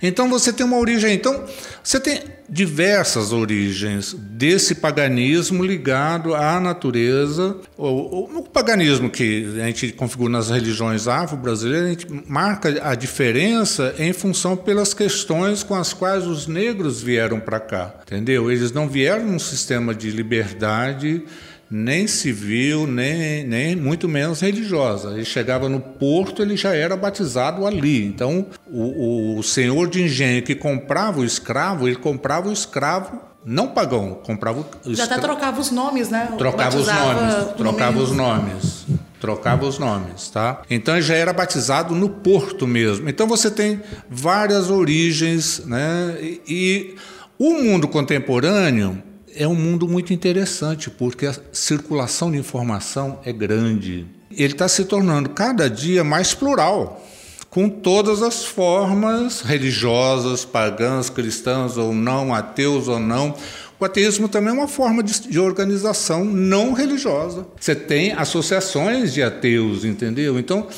Então, 0.00 0.28
você 0.28 0.52
tem 0.52 0.64
uma 0.64 0.78
origem. 0.78 1.12
Então, 1.12 1.44
você 1.82 1.98
tem 1.98 2.22
diversas 2.48 3.32
origens 3.32 4.12
desse 4.12 4.74
paganismo 4.74 5.64
ligado 5.64 6.34
à 6.34 6.60
natureza. 6.60 7.56
O, 7.76 7.86
o, 7.86 8.38
o 8.38 8.42
paganismo 8.42 9.08
que 9.08 9.46
a 9.60 9.66
gente 9.66 9.92
configura 9.92 10.32
nas 10.32 10.50
religiões 10.50 11.08
afro-brasileiras, 11.08 11.86
a 11.86 11.90
gente 11.90 12.06
marca 12.26 12.80
a 12.82 12.94
diferença 12.94 13.94
em 13.98 14.12
função 14.12 14.56
pelas 14.56 14.92
questões 14.92 15.62
com 15.62 15.74
as 15.74 15.92
quais 15.92 16.26
os 16.26 16.46
negros 16.46 17.02
vieram 17.02 17.40
para 17.40 17.60
cá, 17.60 17.94
entendeu? 18.02 18.50
Eles 18.50 18.72
não 18.72 18.88
vieram 18.88 19.26
num 19.26 19.38
sistema 19.38 19.94
de 19.94 20.10
liberdade 20.10 21.22
nem 21.70 22.06
civil, 22.06 22.86
nem, 22.86 23.44
nem 23.44 23.76
muito 23.76 24.08
menos 24.08 24.40
religiosa. 24.40 25.12
Ele 25.12 25.24
chegava 25.24 25.68
no 25.68 25.78
porto, 25.80 26.42
ele 26.42 26.56
já 26.56 26.74
era 26.74 26.96
batizado 26.96 27.64
ali. 27.66 28.04
Então, 28.04 28.46
o, 28.66 29.38
o 29.38 29.42
senhor 29.42 29.88
de 29.88 30.02
engenho 30.02 30.42
que 30.42 30.54
comprava 30.54 31.20
o 31.20 31.24
escravo, 31.24 31.86
ele 31.86 31.96
comprava 31.96 32.48
o 32.48 32.52
escravo 32.52 33.20
não 33.44 33.68
pagão, 33.68 34.20
comprava 34.22 34.60
o 34.84 34.94
Já 34.94 35.04
até 35.04 35.18
trocava 35.18 35.60
os 35.60 35.70
nomes, 35.70 36.10
né? 36.10 36.28
trocava 36.36 36.76
os 36.76 36.86
Batizava 36.86 37.14
nomes, 37.22 37.34
o 37.34 37.54
trocava 37.54 37.92
nome- 37.92 38.04
os 38.04 38.12
nomes, 38.16 38.86
trocava 39.18 39.64
os 39.66 39.78
nomes, 39.78 40.28
tá? 40.28 40.60
Então 40.68 40.94
ele 40.94 41.02
já 41.02 41.14
era 41.14 41.32
batizado 41.32 41.94
no 41.94 42.08
porto 42.10 42.66
mesmo. 42.66 43.08
Então 43.08 43.26
você 43.26 43.50
tem 43.50 43.80
várias 44.10 44.68
origens, 44.68 45.62
né? 45.64 46.16
E, 46.20 46.40
e 46.46 46.94
o 47.38 47.54
mundo 47.62 47.88
contemporâneo 47.88 49.02
é 49.40 49.48
um 49.48 49.54
mundo 49.54 49.88
muito 49.88 50.12
interessante 50.12 50.90
porque 50.90 51.24
a 51.24 51.34
circulação 51.50 52.30
de 52.30 52.36
informação 52.36 53.20
é 53.24 53.32
grande. 53.32 54.06
Ele 54.30 54.52
está 54.52 54.68
se 54.68 54.84
tornando 54.84 55.30
cada 55.30 55.70
dia 55.70 56.04
mais 56.04 56.34
plural 56.34 57.02
com 57.48 57.66
todas 57.66 58.22
as 58.22 58.44
formas 58.44 59.40
religiosas, 59.40 60.44
pagãs, 60.44 61.08
cristãs 61.08 61.78
ou 61.78 61.94
não, 61.94 62.34
ateus 62.34 62.86
ou 62.86 63.00
não. 63.00 63.34
O 63.80 63.84
ateísmo 63.86 64.28
também 64.28 64.50
é 64.50 64.52
uma 64.52 64.68
forma 64.68 65.02
de, 65.02 65.18
de 65.30 65.40
organização 65.40 66.22
não 66.22 66.74
religiosa. 66.74 67.46
Você 67.58 67.74
tem 67.74 68.12
associações 68.12 69.14
de 69.14 69.22
ateus, 69.22 69.86
entendeu? 69.86 70.38
Então, 70.38 70.68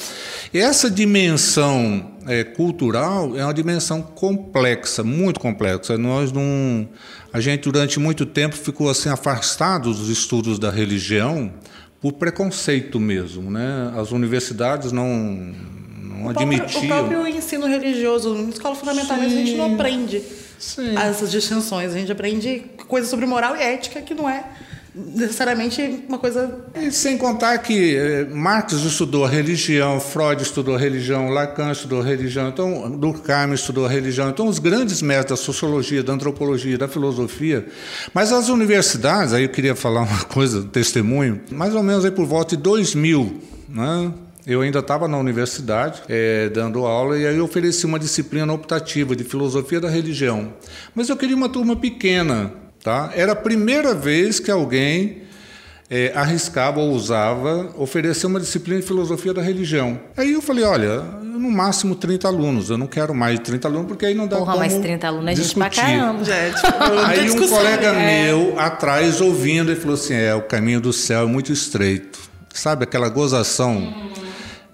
essa 0.54 0.88
dimensão 0.88 2.11
é, 2.26 2.44
cultural 2.44 3.36
é 3.36 3.44
uma 3.44 3.54
dimensão 3.54 4.02
complexa, 4.02 5.02
muito 5.02 5.40
complexa. 5.40 5.96
Nós 5.98 6.32
não, 6.32 6.88
a 7.32 7.40
gente 7.40 7.62
durante 7.62 7.98
muito 7.98 8.26
tempo 8.26 8.56
ficou 8.56 8.88
assim 8.88 9.08
afastado 9.08 9.92
dos 9.92 10.08
estudos 10.08 10.58
da 10.58 10.70
religião 10.70 11.52
por 12.00 12.14
preconceito 12.14 12.98
mesmo, 12.98 13.50
né? 13.50 13.92
As 13.96 14.10
universidades 14.10 14.92
não 14.92 15.54
não 16.02 16.30
O 16.30 16.34
próprio, 16.34 16.62
admitiam. 16.62 16.82
o 16.82 16.86
próprio 16.86 17.26
ensino 17.26 17.66
religioso, 17.66 18.34
na 18.34 18.50
escola 18.50 18.74
fundamental, 18.74 19.18
a 19.20 19.28
gente 19.28 19.54
não 19.54 19.74
aprende 19.74 20.22
Sim. 20.58 20.96
essas 20.96 21.30
distinções. 21.30 21.92
A 21.92 21.98
gente 21.98 22.12
aprende 22.12 22.64
coisas 22.86 23.10
sobre 23.10 23.26
moral 23.26 23.56
e 23.56 23.60
ética 23.60 24.00
que 24.00 24.14
não 24.14 24.28
é 24.28 24.44
necessariamente 24.94 26.04
uma 26.08 26.18
coisa. 26.18 26.64
E 26.74 26.90
sem 26.90 27.16
contar 27.16 27.58
que 27.58 27.96
eh, 27.96 28.24
Marx 28.30 28.74
estudou 28.74 29.24
religião, 29.24 29.98
Freud 29.98 30.42
estudou 30.42 30.76
religião, 30.76 31.30
Lacan 31.30 31.72
estudou 31.72 32.02
religião, 32.02 32.48
então 32.48 32.90
Durkheim 32.90 33.52
estudou 33.54 33.86
religião, 33.86 34.28
então 34.28 34.46
os 34.46 34.58
grandes 34.58 35.00
mestres 35.00 35.38
da 35.40 35.44
sociologia, 35.44 36.02
da 36.02 36.12
antropologia, 36.12 36.76
da 36.76 36.88
filosofia. 36.88 37.66
Mas 38.12 38.32
as 38.32 38.48
universidades, 38.48 39.32
aí 39.32 39.44
eu 39.44 39.48
queria 39.48 39.74
falar 39.74 40.02
uma 40.08 40.24
coisa, 40.24 40.62
testemunho, 40.62 41.40
mais 41.50 41.74
ou 41.74 41.82
menos 41.82 42.04
aí 42.04 42.10
por 42.10 42.26
volta 42.26 42.56
de 42.56 42.62
2000, 42.62 43.40
né? 43.68 44.12
Eu 44.44 44.60
ainda 44.60 44.80
estava 44.80 45.06
na 45.06 45.16
universidade, 45.16 46.02
eh, 46.08 46.50
dando 46.52 46.84
aula, 46.84 47.16
e 47.16 47.24
aí 47.24 47.36
eu 47.36 47.44
ofereci 47.44 47.86
uma 47.86 47.96
disciplina 47.96 48.52
optativa 48.52 49.14
de 49.14 49.22
filosofia 49.22 49.80
da 49.80 49.88
religião. 49.88 50.52
Mas 50.96 51.08
eu 51.08 51.16
queria 51.16 51.36
uma 51.36 51.48
turma 51.48 51.76
pequena, 51.76 52.52
tá? 52.82 53.10
Era 53.14 53.32
a 53.32 53.36
primeira 53.36 53.94
vez 53.94 54.40
que 54.40 54.50
alguém 54.50 55.22
é, 55.90 56.12
arriscava 56.14 56.80
ou 56.80 56.90
usava 56.92 57.70
oferecer 57.76 58.26
uma 58.26 58.40
disciplina 58.40 58.80
de 58.80 58.86
filosofia 58.86 59.34
da 59.34 59.42
religião. 59.42 60.00
Aí 60.16 60.32
eu 60.32 60.40
falei, 60.40 60.64
olha, 60.64 61.00
no 61.22 61.50
máximo 61.50 61.94
30 61.94 62.28
alunos, 62.28 62.70
eu 62.70 62.78
não 62.78 62.86
quero 62.86 63.14
mais 63.14 63.38
de 63.38 63.44
30 63.44 63.68
alunos, 63.68 63.86
porque 63.88 64.06
aí 64.06 64.14
não 64.14 64.26
dá 64.26 64.36
Porra, 64.36 64.52
como 64.52 64.64
mas 64.64 64.78
30 64.78 65.06
alunos 65.06 65.32
é 65.32 65.34
gente 65.42 65.54
pra 65.54 65.68
caramba. 65.70 66.24
Gente, 66.24 66.60
Aí 67.06 67.30
um 67.30 67.48
colega 67.48 67.88
É. 67.88 68.26
meu, 68.26 68.58
atrás, 68.58 69.20
ouvindo, 69.20 69.70
ele 69.70 69.80
falou 69.80 69.94
assim, 69.94 70.14
é, 70.14 70.34
o 70.34 70.42
caminho 70.42 70.80
do 70.80 70.92
céu 70.92 71.22
é 71.22 71.26
muito 71.26 71.52
estreito. 71.52 72.18
Sabe, 72.54 72.84
aquela 72.84 73.08
gozação 73.08 74.10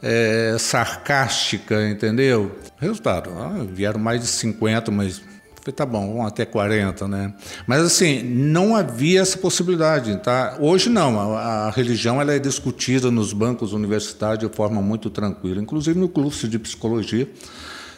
é, 0.03 0.57
sarcástica, 0.59 1.89
entendeu? 1.89 2.57
Resultado, 2.81 3.31
ah, 3.39 3.65
vieram 3.73 3.99
mais 4.01 4.21
de 4.21 4.27
50, 4.29 4.91
mas 4.91 5.21
falei, 5.69 5.73
tá 5.73 5.87
bom, 5.87 6.15
vamos 6.15 6.27
até 6.27 6.45
40, 6.45 7.07
né? 7.09 7.35
Mas 7.67 7.83
assim, 7.83 8.23
não 8.23 8.75
havia 8.75 9.21
essa 9.21 9.39
possibilidade, 9.39 10.17
tá? 10.19 10.57
Hoje 10.61 10.89
não, 10.89 11.37
a, 11.37 11.67
a 11.67 11.71
religião 11.71 12.21
ela 12.21 12.33
é 12.33 12.39
discutida 12.39 13.11
nos 13.11 13.33
bancos 13.33 13.73
universitários 13.73 14.49
de 14.49 14.55
forma 14.55 14.81
muito 14.81 15.11
tranquila, 15.11 15.61
inclusive 15.61 15.99
no 15.99 16.09
curso 16.09 16.49
de 16.49 16.59
psicologia. 16.59 17.29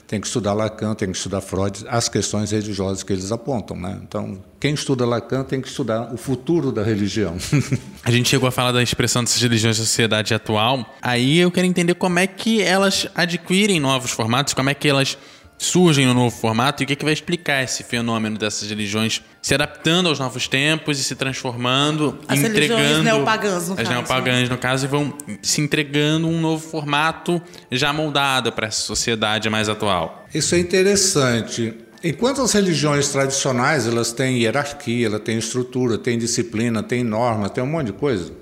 Tem 0.06 0.20
que 0.20 0.26
estudar 0.26 0.54
Lacan, 0.54 0.92
tem 0.92 1.08
que 1.08 1.16
estudar 1.16 1.40
Freud, 1.40 1.84
as 1.88 2.08
questões 2.08 2.50
religiosas 2.50 3.04
que 3.04 3.12
eles 3.12 3.30
apontam, 3.30 3.76
né? 3.76 3.96
Então, 4.02 4.42
quem 4.58 4.74
estuda 4.74 5.06
Lacan 5.06 5.44
tem 5.44 5.60
que 5.60 5.68
estudar 5.68 6.12
o 6.12 6.16
futuro 6.16 6.72
da 6.72 6.82
religião. 6.82 7.36
A 8.02 8.10
gente 8.10 8.28
chegou 8.28 8.48
a 8.48 8.50
falar 8.50 8.72
da 8.72 8.82
expressão 8.82 9.22
dessas 9.22 9.40
religiões 9.40 9.78
da 9.78 9.84
sociedade 9.84 10.34
atual. 10.34 10.84
Aí 11.00 11.38
eu 11.38 11.48
quero 11.48 11.64
entender 11.64 11.94
como 11.94 12.18
é 12.18 12.26
que 12.26 12.60
elas 12.60 13.06
adquirem 13.14 13.78
novos 13.78 14.10
formatos, 14.10 14.52
como 14.52 14.68
é 14.68 14.74
que 14.74 14.88
elas 14.88 15.16
surgem 15.60 16.06
no 16.06 16.14
novo 16.14 16.34
formato 16.34 16.82
e 16.82 16.84
o 16.84 16.86
que, 16.86 16.94
é 16.94 16.96
que 16.96 17.04
vai 17.04 17.12
explicar 17.12 17.62
esse 17.62 17.84
fenômeno 17.84 18.38
dessas 18.38 18.70
religiões 18.70 19.22
se 19.42 19.52
adaptando 19.52 20.08
aos 20.08 20.18
novos 20.18 20.48
tempos 20.48 20.98
e 20.98 21.04
se 21.04 21.14
transformando, 21.14 22.18
As 22.26 22.40
religiões 22.40 22.80
entregando 22.80 23.02
neopagãs, 23.02 23.68
no 23.68 23.74
as 23.74 23.80
caso, 23.80 23.90
neopagãs 23.90 24.48
no 24.48 24.56
caso 24.56 24.86
e 24.86 24.88
vão 24.88 25.12
se 25.42 25.60
entregando 25.60 26.26
um 26.26 26.40
novo 26.40 26.66
formato 26.66 27.42
já 27.70 27.92
moldado 27.92 28.50
para 28.50 28.68
essa 28.68 28.80
sociedade 28.80 29.50
mais 29.50 29.68
atual. 29.68 30.26
Isso 30.32 30.54
é 30.54 30.58
interessante. 30.58 31.74
Enquanto 32.02 32.40
as 32.40 32.54
religiões 32.54 33.08
tradicionais 33.08 33.86
elas 33.86 34.12
têm 34.12 34.38
hierarquia, 34.38 35.08
elas 35.08 35.20
têm 35.20 35.36
estrutura, 35.36 35.98
têm 35.98 36.16
disciplina, 36.16 36.82
têm 36.82 37.04
norma, 37.04 37.50
tem 37.50 37.62
um 37.62 37.66
monte 37.66 37.88
de 37.88 37.92
coisa. 37.92 38.32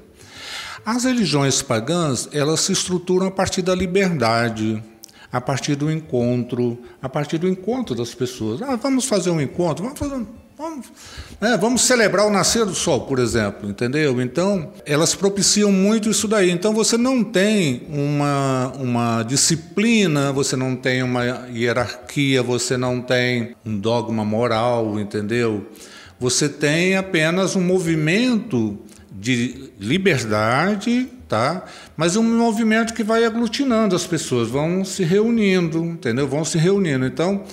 As 0.87 1.03
religiões 1.03 1.63
pagãs 1.63 2.29
elas 2.33 2.61
se 2.61 2.71
estruturam 2.71 3.27
a 3.27 3.31
partir 3.33 3.63
da 3.63 3.75
liberdade, 3.75 4.81
a 5.33 5.41
partir 5.41 5.75
do 5.75 5.91
encontro, 5.91 6.79
a 7.03 7.09
partir 7.09 7.39
do 7.39 7.49
encontro 7.49 7.95
das 7.95 8.15
pessoas. 8.15 8.63
Ah, 8.63 8.77
vamos 8.77 9.05
fazer 9.05 9.31
um 9.31 9.41
encontro, 9.41 9.85
vamos 9.85 9.99
fazer 9.99 10.15
um 10.15 10.27
Vamos, 10.59 10.87
né, 11.41 11.57
vamos 11.57 11.83
celebrar 11.83 12.27
o 12.27 12.31
nascer 12.31 12.67
do 12.67 12.75
sol, 12.75 13.03
por 13.03 13.21
exemplo, 13.21 13.71
entendeu? 13.71 14.21
Então, 14.21 14.73
elas 14.85 15.15
propiciam 15.15 15.71
muito 15.71 16.11
isso 16.11 16.27
daí. 16.27 16.51
Então, 16.51 16.75
você 16.75 16.97
não 16.97 17.23
tem 17.23 17.87
uma, 17.89 18.73
uma 18.77 19.23
disciplina, 19.23 20.33
você 20.33 20.57
não 20.57 20.75
tem 20.75 21.01
uma 21.01 21.47
hierarquia, 21.49 22.43
você 22.43 22.77
não 22.77 23.01
tem 23.01 23.55
um 23.65 23.79
dogma 23.79 24.25
moral, 24.25 24.99
entendeu? 24.99 25.65
Você 26.19 26.49
tem 26.49 26.97
apenas 26.97 27.55
um 27.55 27.63
movimento 27.63 28.77
de 29.13 29.71
liberdade, 29.79 31.09
tá? 31.29 31.65
Mas 31.97 32.17
um 32.17 32.23
movimento 32.23 32.95
que 32.95 33.05
vai 33.05 33.25
aglutinando 33.25 33.95
as 33.95 34.07
pessoas, 34.07 34.49
vão 34.49 34.85
se 34.85 35.05
reunindo, 35.05 35.85
entendeu? 35.85 36.27
Vão 36.27 36.45
se 36.45 36.57
reunindo. 36.57 37.05
Então, 37.05 37.45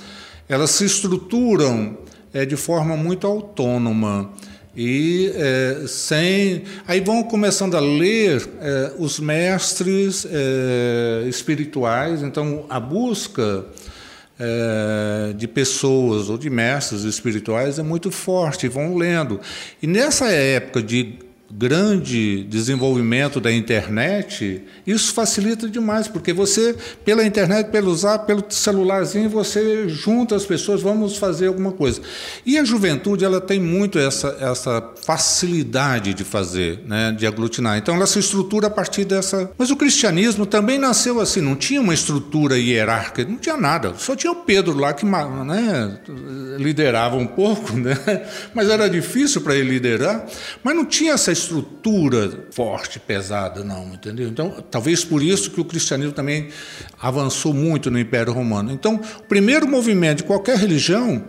elas 0.47 0.71
se 0.71 0.85
estruturam 0.85 1.97
é, 2.33 2.45
de 2.45 2.55
forma 2.55 2.95
muito 2.95 3.27
autônoma 3.27 4.31
e 4.75 5.31
é, 5.35 5.85
sem 5.87 6.63
aí 6.85 6.99
vão 6.99 7.23
começando 7.23 7.75
a 7.75 7.79
ler 7.79 8.47
é, 8.59 8.91
os 8.99 9.19
mestres 9.19 10.27
é, 10.29 11.23
espirituais 11.27 12.21
então 12.21 12.65
a 12.69 12.77
busca 12.77 13.65
é, 14.37 15.31
de 15.33 15.47
pessoas 15.47 16.29
ou 16.29 16.37
de 16.37 16.49
mestres 16.49 17.03
espirituais 17.03 17.79
é 17.79 17.83
muito 17.83 18.11
forte 18.11 18.67
vão 18.67 18.97
lendo 18.97 19.39
e 19.81 19.87
nessa 19.87 20.29
época 20.29 20.83
de 20.83 21.19
grande 21.57 22.43
desenvolvimento 22.43 23.39
da 23.39 23.51
internet, 23.51 24.61
isso 24.85 25.13
facilita 25.13 25.69
demais, 25.69 26.07
porque 26.07 26.33
você, 26.33 26.75
pela 27.05 27.25
internet, 27.25 27.69
pelo 27.69 27.91
usar, 27.91 28.19
pelo 28.19 28.43
celularzinho, 28.49 29.29
você 29.29 29.87
junta 29.87 30.35
as 30.35 30.45
pessoas, 30.45 30.81
vamos 30.81 31.17
fazer 31.17 31.47
alguma 31.47 31.71
coisa. 31.71 32.01
E 32.45 32.57
a 32.57 32.65
juventude, 32.65 33.23
ela 33.23 33.39
tem 33.39 33.59
muito 33.59 33.97
essa, 33.97 34.37
essa 34.41 34.91
facilidade 35.05 36.13
de 36.13 36.25
fazer, 36.25 36.81
né, 36.85 37.15
de 37.17 37.25
aglutinar. 37.25 37.77
Então, 37.77 37.95
ela 37.95 38.05
se 38.05 38.19
estrutura 38.19 38.67
a 38.67 38.71
partir 38.71 39.05
dessa... 39.05 39.49
Mas 39.57 39.71
o 39.71 39.77
cristianismo 39.77 40.45
também 40.45 40.77
nasceu 40.77 41.21
assim, 41.21 41.39
não 41.39 41.55
tinha 41.55 41.79
uma 41.79 41.93
estrutura 41.93 42.57
hierárquica, 42.57 43.29
não 43.29 43.37
tinha 43.37 43.55
nada. 43.55 43.93
Só 43.97 44.15
tinha 44.15 44.31
o 44.31 44.35
Pedro 44.35 44.77
lá 44.77 44.93
que 44.93 45.05
né, 45.05 45.99
liderava 46.57 47.15
um 47.15 47.27
pouco, 47.27 47.73
né? 47.77 47.95
mas 48.53 48.69
era 48.69 48.89
difícil 48.89 49.41
para 49.41 49.55
ele 49.55 49.69
liderar, 49.69 50.25
mas 50.61 50.75
não 50.75 50.83
tinha 50.83 51.13
essa 51.13 51.31
estrutura 51.31 51.44
forte, 52.51 52.99
pesada, 52.99 53.63
não, 53.63 53.93
entendeu? 53.93 54.27
Então, 54.27 54.63
talvez 54.69 55.03
por 55.03 55.21
isso 55.21 55.51
que 55.51 55.61
o 55.61 55.65
cristianismo 55.65 56.13
também 56.13 56.49
avançou 57.01 57.53
muito 57.53 57.91
no 57.91 57.99
Império 57.99 58.33
Romano. 58.33 58.71
Então, 58.71 58.99
o 59.19 59.23
primeiro 59.23 59.67
movimento 59.67 60.17
de 60.17 60.23
qualquer 60.23 60.57
religião 60.57 61.23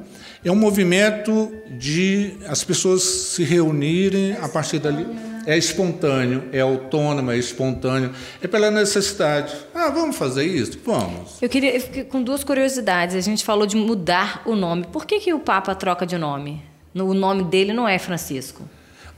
é 0.44 0.50
um 0.50 0.57
movimento 0.57 1.52
de 1.79 2.35
as 2.46 2.62
pessoas 2.62 3.02
se 3.02 3.42
reunirem 3.42 4.37
a 4.40 4.48
partir 4.48 4.79
dali. 4.79 5.07
É 5.44 5.57
espontâneo, 5.57 6.44
é 6.52 6.61
autônomo, 6.61 7.31
é 7.31 7.38
espontâneo, 7.38 8.12
é 8.42 8.48
pela 8.48 8.70
necessidade. 8.70 9.55
Ah, 9.72 9.90
vamos 9.90 10.16
fazer 10.16 10.44
isso? 10.44 10.79
Vamos. 10.85 11.40
Eu 11.40 11.48
queria 11.48 11.74
eu 11.74 11.81
fiquei 11.81 12.05
com 12.05 12.20
duas 12.22 12.42
curiosidades. 12.42 13.14
A 13.14 13.20
gente 13.20 13.44
falou 13.44 13.66
de 13.66 13.76
mudar 13.76 14.42
o 14.44 14.57
nome. 14.57 14.87
Por 14.92 15.07
que, 15.07 15.20
que 15.20 15.33
o 15.33 15.38
Papa 15.38 15.74
troca 15.74 16.05
de 16.05 16.18
nome? 16.18 16.62
O 16.94 17.14
nome 17.14 17.44
dele 17.44 17.72
não 17.72 17.87
é 17.87 17.98
Francisco. 17.98 18.68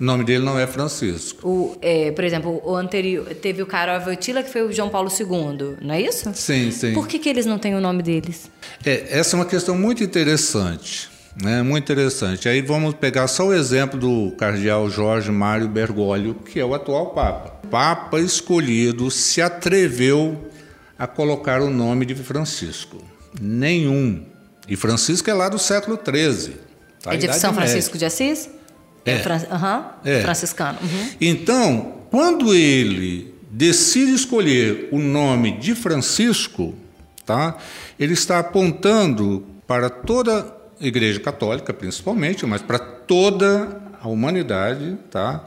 O 0.01 0.05
nome 0.05 0.25
dele 0.25 0.45
não 0.45 0.59
é 0.59 0.67
Francisco. 0.67 1.49
O, 1.49 1.77
é, 1.83 2.13
por 2.13 2.23
exemplo, 2.23 2.63
o 2.65 2.77
anterior 2.77 3.27
teve 3.35 3.63
o 3.63 3.67
Karol 3.67 4.01
Wojtyla, 4.07 4.45
que 4.45 4.51
foi 4.51 4.63
o 4.63 4.73
João 4.73 4.89
Paulo 4.89 5.11
II, 5.11 5.77
não 5.83 5.95
é 5.95 6.01
isso? 6.01 6.31
Sim, 6.35 6.71
sim. 6.71 6.95
Por 6.95 7.09
que, 7.09 7.19
que 7.19 7.29
eles 7.29 7.47
não 7.47 7.59
têm 7.59 7.75
o 7.75 7.81
nome 7.81 8.03
deles? 8.03 8.49
É, 8.85 9.19
essa 9.19 9.35
é 9.35 9.37
uma 9.39 9.47
questão 9.47 9.77
muito 9.77 10.05
interessante. 10.05 11.09
Né, 11.41 11.63
muito 11.63 11.85
interessante. 11.85 12.49
Aí 12.49 12.61
vamos 12.61 12.95
pegar 12.95 13.29
só 13.29 13.47
o 13.47 13.55
exemplo 13.55 13.99
do 13.99 14.33
cardeal 14.37 14.91
Jorge 14.91 15.31
Mário 15.31 15.69
Bergoglio, 15.69 16.35
que 16.35 16.59
é 16.59 16.65
o 16.65 16.75
atual 16.75 17.11
Papa. 17.11 17.61
Papa 17.71 18.19
escolhido 18.19 19.09
se 19.09 19.41
atreveu 19.41 20.51
a 20.99 21.07
colocar 21.07 21.63
o 21.63 21.71
nome 21.71 22.05
de 22.07 22.15
Francisco. 22.17 22.99
Nenhum. 23.41 24.25
E 24.69 24.75
Francisco 24.75 25.31
é 25.31 25.35
lá 25.35 25.49
do 25.49 25.61
século 25.61 25.97
XIII. 25.97 26.57
Tá? 27.01 27.15
é 27.15 27.17
de 27.17 27.33
São 27.35 27.53
Média. 27.53 27.69
Francisco 27.69 27.97
de 27.97 28.05
Assis? 28.05 28.51
É. 29.11 29.19
Fran... 29.19 29.43
Aham. 29.51 29.87
É. 30.05 30.21
Franciscano. 30.23 30.79
Uhum. 30.83 31.09
Então, 31.21 31.95
quando 32.11 32.55
ele 32.55 33.35
decide 33.51 34.13
escolher 34.13 34.89
o 34.93 34.99
nome 34.99 35.59
de 35.59 35.75
Francisco, 35.75 36.75
tá? 37.25 37.57
ele 37.99 38.15
está 38.15 38.39
apontando 38.39 39.45
para 39.67 39.91
toda 39.91 40.55
a 40.81 40.87
Igreja 40.87 41.21
Católica, 41.21 41.73
principalmente, 41.73 42.47
mas 42.47 42.63
para 42.63 42.79
toda 42.79 43.81
a 44.01 44.09
humanidade, 44.09 44.97
tá? 45.11 45.45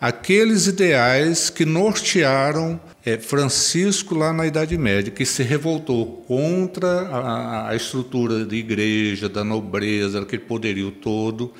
aqueles 0.00 0.66
ideais 0.66 1.48
que 1.48 1.64
nortearam 1.64 2.78
é, 3.06 3.16
Francisco 3.16 4.14
lá 4.14 4.32
na 4.32 4.46
Idade 4.46 4.76
Média, 4.76 5.10
que 5.10 5.24
se 5.24 5.42
revoltou 5.42 6.24
contra 6.28 7.08
a, 7.08 7.70
a 7.70 7.76
estrutura 7.76 8.44
da 8.44 8.54
igreja, 8.54 9.28
da 9.28 9.42
nobreza, 9.42 10.20
aquele 10.20 10.42
poderio 10.42 10.90
todo, 10.90 11.54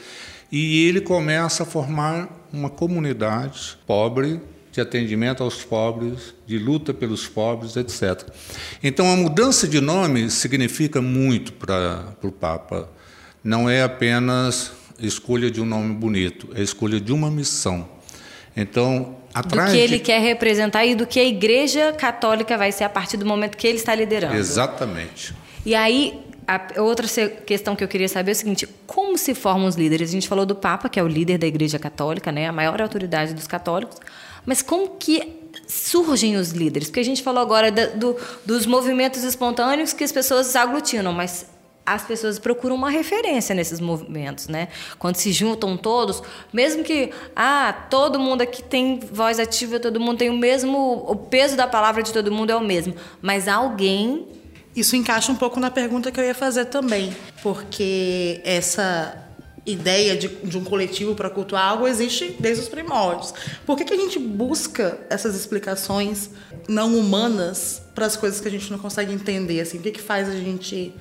e 0.56 0.86
ele 0.86 1.00
começa 1.00 1.64
a 1.64 1.66
formar 1.66 2.28
uma 2.52 2.70
comunidade 2.70 3.76
pobre, 3.88 4.40
de 4.70 4.80
atendimento 4.80 5.42
aos 5.42 5.64
pobres, 5.64 6.32
de 6.46 6.60
luta 6.60 6.94
pelos 6.94 7.26
pobres, 7.26 7.74
etc. 7.74 8.22
Então, 8.80 9.12
a 9.12 9.16
mudança 9.16 9.66
de 9.66 9.80
nome 9.80 10.30
significa 10.30 11.02
muito 11.02 11.52
para 11.54 12.14
o 12.22 12.30
Papa. 12.30 12.88
Não 13.42 13.68
é 13.68 13.82
apenas 13.82 14.70
escolha 15.00 15.50
de 15.50 15.60
um 15.60 15.64
nome 15.64 15.92
bonito, 15.92 16.48
é 16.54 16.62
escolha 16.62 17.00
de 17.00 17.12
uma 17.12 17.32
missão. 17.32 17.88
Então, 18.56 19.16
atrás 19.34 19.72
do 19.72 19.74
que 19.74 19.82
ele 19.82 19.98
de... 19.98 20.04
quer 20.04 20.20
representar 20.20 20.86
e 20.86 20.94
do 20.94 21.04
que 21.04 21.18
a 21.18 21.24
Igreja 21.24 21.92
Católica 21.94 22.56
vai 22.56 22.70
ser 22.70 22.84
a 22.84 22.88
partir 22.88 23.16
do 23.16 23.26
momento 23.26 23.56
que 23.56 23.66
ele 23.66 23.78
está 23.78 23.92
liderando. 23.92 24.36
Exatamente. 24.36 25.34
E 25.66 25.74
aí, 25.74 26.20
a 26.46 26.82
outra 26.82 27.06
questão 27.46 27.74
que 27.74 27.82
eu 27.82 27.88
queria 27.88 28.08
saber 28.08 28.30
é 28.30 28.34
o 28.34 28.36
seguinte: 28.36 28.68
como 28.86 29.16
se 29.16 29.34
formam 29.34 29.66
os 29.66 29.76
líderes? 29.76 30.10
A 30.10 30.12
gente 30.12 30.28
falou 30.28 30.44
do 30.44 30.54
Papa, 30.54 30.88
que 30.88 31.00
é 31.00 31.02
o 31.02 31.08
líder 31.08 31.38
da 31.38 31.46
Igreja 31.46 31.78
Católica, 31.78 32.30
né, 32.30 32.46
a 32.46 32.52
maior 32.52 32.80
autoridade 32.80 33.34
dos 33.34 33.46
católicos, 33.46 33.98
mas 34.44 34.62
como 34.62 34.90
que 34.96 35.40
surgem 35.66 36.36
os 36.36 36.50
líderes? 36.50 36.88
Porque 36.88 37.00
a 37.00 37.04
gente 37.04 37.22
falou 37.22 37.40
agora 37.40 37.70
da, 37.70 37.86
do, 37.86 38.16
dos 38.44 38.66
movimentos 38.66 39.22
espontâneos 39.24 39.92
que 39.92 40.04
as 40.04 40.12
pessoas 40.12 40.54
aglutinam, 40.54 41.12
mas 41.12 41.46
as 41.86 42.02
pessoas 42.02 42.38
procuram 42.38 42.74
uma 42.74 42.88
referência 42.88 43.54
nesses 43.54 43.78
movimentos, 43.78 44.48
né? 44.48 44.68
Quando 44.98 45.16
se 45.16 45.32
juntam 45.32 45.76
todos, 45.76 46.22
mesmo 46.52 46.82
que 46.82 47.10
ah, 47.36 47.86
todo 47.90 48.18
mundo 48.18 48.40
aqui 48.40 48.62
tem 48.62 49.00
voz 49.00 49.38
ativa, 49.38 49.78
todo 49.78 50.00
mundo 50.00 50.18
tem 50.18 50.30
o 50.30 50.36
mesmo, 50.36 51.04
o 51.06 51.14
peso 51.14 51.56
da 51.56 51.66
palavra 51.66 52.02
de 52.02 52.12
todo 52.12 52.32
mundo 52.32 52.50
é 52.50 52.56
o 52.56 52.60
mesmo, 52.60 52.94
mas 53.20 53.48
alguém 53.48 54.26
isso 54.74 54.96
encaixa 54.96 55.30
um 55.30 55.36
pouco 55.36 55.60
na 55.60 55.70
pergunta 55.70 56.10
que 56.10 56.18
eu 56.18 56.24
ia 56.24 56.34
fazer 56.34 56.66
também, 56.66 57.14
porque 57.42 58.40
essa 58.44 59.20
ideia 59.66 60.16
de, 60.16 60.28
de 60.28 60.58
um 60.58 60.64
coletivo 60.64 61.14
para 61.14 61.30
cultuar 61.30 61.66
algo 61.68 61.86
existe 61.86 62.36
desde 62.38 62.64
os 62.64 62.68
primórdios. 62.68 63.32
Por 63.64 63.76
que, 63.76 63.84
que 63.84 63.94
a 63.94 63.96
gente 63.96 64.18
busca 64.18 64.98
essas 65.08 65.34
explicações 65.34 66.30
não 66.68 66.98
humanas 66.98 67.80
para 67.94 68.04
as 68.04 68.16
coisas 68.16 68.40
que 68.40 68.48
a 68.48 68.50
gente 68.50 68.70
não 68.70 68.78
consegue 68.78 69.12
entender? 69.12 69.60
Assim? 69.60 69.78
O 69.78 69.80
que, 69.80 69.90
que 69.90 70.02
faz 70.02 70.28
a 70.28 70.34
gente 70.34 70.94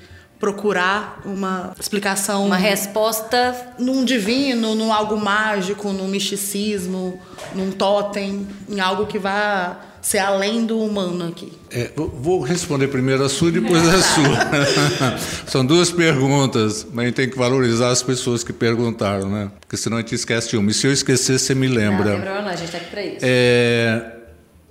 procurar 0.43 1.21
uma 1.23 1.73
explicação. 1.79 2.45
Uma 2.45 2.57
resposta. 2.57 3.55
Num 3.79 4.03
divino, 4.03 4.75
num 4.75 4.91
algo 4.91 5.15
mágico, 5.15 5.93
num 5.93 6.07
misticismo, 6.07 7.17
num 7.55 7.71
totem, 7.71 8.45
em 8.67 8.81
algo 8.81 9.05
que 9.05 9.17
vá 9.17 9.79
ser 10.03 10.19
além 10.19 10.65
do 10.65 10.79
humano 10.79 11.29
aqui. 11.29 11.51
É, 11.71 11.91
vou 11.95 12.41
responder 12.41 12.89
primeiro 12.89 13.23
a 13.23 13.29
sua 13.29 13.49
e 13.49 13.53
depois 13.53 13.81
a 13.87 14.01
sua. 14.03 15.17
São 15.49 15.65
duas 15.65 15.89
perguntas, 15.89 16.85
mas 16.93 17.03
a 17.03 17.07
gente 17.07 17.15
tem 17.15 17.29
que 17.29 17.37
valorizar 17.37 17.89
as 17.89 18.03
pessoas 18.03 18.43
que 18.43 18.53
perguntaram, 18.53 19.29
né? 19.29 19.49
Porque 19.61 19.77
senão 19.77 19.97
a 19.97 20.01
gente 20.01 20.13
esquece 20.13 20.55
uma. 20.57 20.69
E 20.69 20.73
se 20.73 20.85
eu 20.85 20.91
esquecer, 20.91 21.39
você 21.39 21.55
me 21.55 21.67
lembra. 21.67 22.17
Não, 22.19 22.43
não, 22.43 22.49
a 22.49 22.55
gente 22.55 22.65
está 22.65 22.77
aqui 22.77 22.91
para 22.91 23.03
isso. 23.03 23.17
É, 23.21 24.11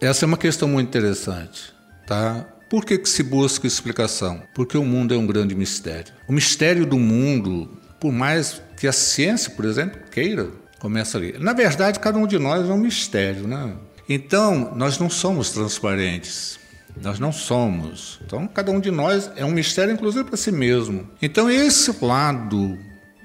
essa 0.00 0.24
é 0.24 0.26
uma 0.26 0.36
questão 0.36 0.68
muito 0.68 0.88
interessante, 0.88 1.72
tá? 2.06 2.46
Por 2.68 2.84
que, 2.84 2.98
que 2.98 3.08
se 3.08 3.22
busca 3.22 3.66
explicação? 3.66 4.42
Porque 4.54 4.78
o 4.78 4.84
mundo 4.84 5.14
é 5.14 5.16
um 5.16 5.26
grande 5.26 5.54
mistério. 5.54 6.12
O 6.28 6.32
mistério 6.32 6.86
do 6.86 6.98
mundo, 6.98 7.68
por 8.00 8.12
mais 8.12 8.62
que 8.76 8.86
a 8.86 8.92
ciência, 8.92 9.50
por 9.50 9.64
exemplo, 9.64 10.00
queira, 10.10 10.48
começa 10.78 11.16
ali. 11.16 11.36
Na 11.38 11.52
verdade, 11.52 12.00
cada 12.00 12.18
um 12.18 12.26
de 12.26 12.38
nós 12.38 12.68
é 12.68 12.72
um 12.72 12.78
mistério, 12.78 13.46
né? 13.46 13.74
Então, 14.08 14.74
nós 14.74 14.98
não 14.98 15.08
somos 15.08 15.50
transparentes. 15.50 16.58
Nós 17.00 17.18
não 17.18 17.32
somos. 17.32 18.20
Então, 18.24 18.46
cada 18.46 18.70
um 18.70 18.80
de 18.80 18.90
nós 18.90 19.30
é 19.36 19.44
um 19.44 19.50
mistério, 19.50 19.94
inclusive 19.94 20.24
para 20.24 20.36
si 20.36 20.52
mesmo. 20.52 21.08
Então, 21.20 21.48
esse 21.48 22.04
lado 22.04 22.78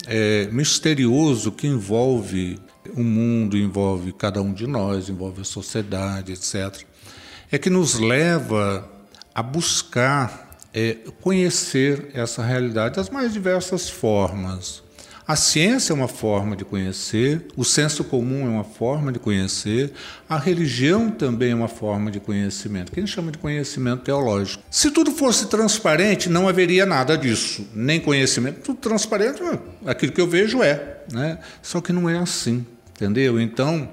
é, 0.06 0.48
misterioso 0.52 1.52
que 1.52 1.68
envolve 1.68 2.60
o 2.96 3.04
mundo, 3.04 3.58
envolve 3.58 4.14
cada 4.14 4.42
um 4.42 4.54
de 4.54 4.66
nós, 4.66 5.10
envolve 5.10 5.42
a 5.42 5.44
sociedade, 5.44 6.32
etc., 6.32 6.86
é 7.52 7.58
que 7.58 7.70
nos 7.70 8.00
leva 8.00 8.90
a 9.34 9.42
buscar 9.42 10.60
é, 10.74 10.98
conhecer 11.22 12.10
essa 12.14 12.44
realidade 12.44 12.96
das 12.96 13.10
mais 13.10 13.34
diversas 13.34 13.90
formas. 13.90 14.84
A 15.28 15.36
ciência 15.36 15.92
é 15.92 15.94
uma 15.94 16.08
forma 16.08 16.56
de 16.56 16.64
conhecer, 16.64 17.48
o 17.58 17.66
senso 17.66 18.02
comum 18.06 18.46
é 18.46 18.50
uma 18.50 18.64
forma 18.64 19.12
de 19.12 19.20
conhecer, 19.20 19.92
a 20.30 20.38
religião 20.38 21.10
também 21.10 21.52
é 21.52 21.56
uma 21.56 21.68
forma 21.68 22.10
de 22.10 22.18
conhecimento, 22.18 22.94
que 22.94 23.00
a 23.02 23.04
gente 23.04 23.14
chama 23.14 23.30
de 23.30 23.38
conhecimento 23.38 24.04
teológico. 24.04 24.64
Se 24.72 24.90
tudo 24.90 25.12
fosse 25.12 25.48
transparente, 25.48 26.30
não 26.30 26.48
haveria 26.48 26.86
nada 26.86 27.18
disso, 27.18 27.68
nem 27.76 28.00
conhecimento. 28.00 28.62
Tudo 28.62 28.78
transparente, 28.78 29.42
aquilo 29.86 30.14
que 30.14 30.22
eu 30.22 30.28
vejo 30.28 30.64
é. 30.64 31.00
Né? 31.12 31.40
Só 31.62 31.82
que 31.82 31.92
não 31.92 32.10
é 32.10 32.18
assim, 32.18 32.66
entendeu? 32.96 33.38
Então, 33.38 33.90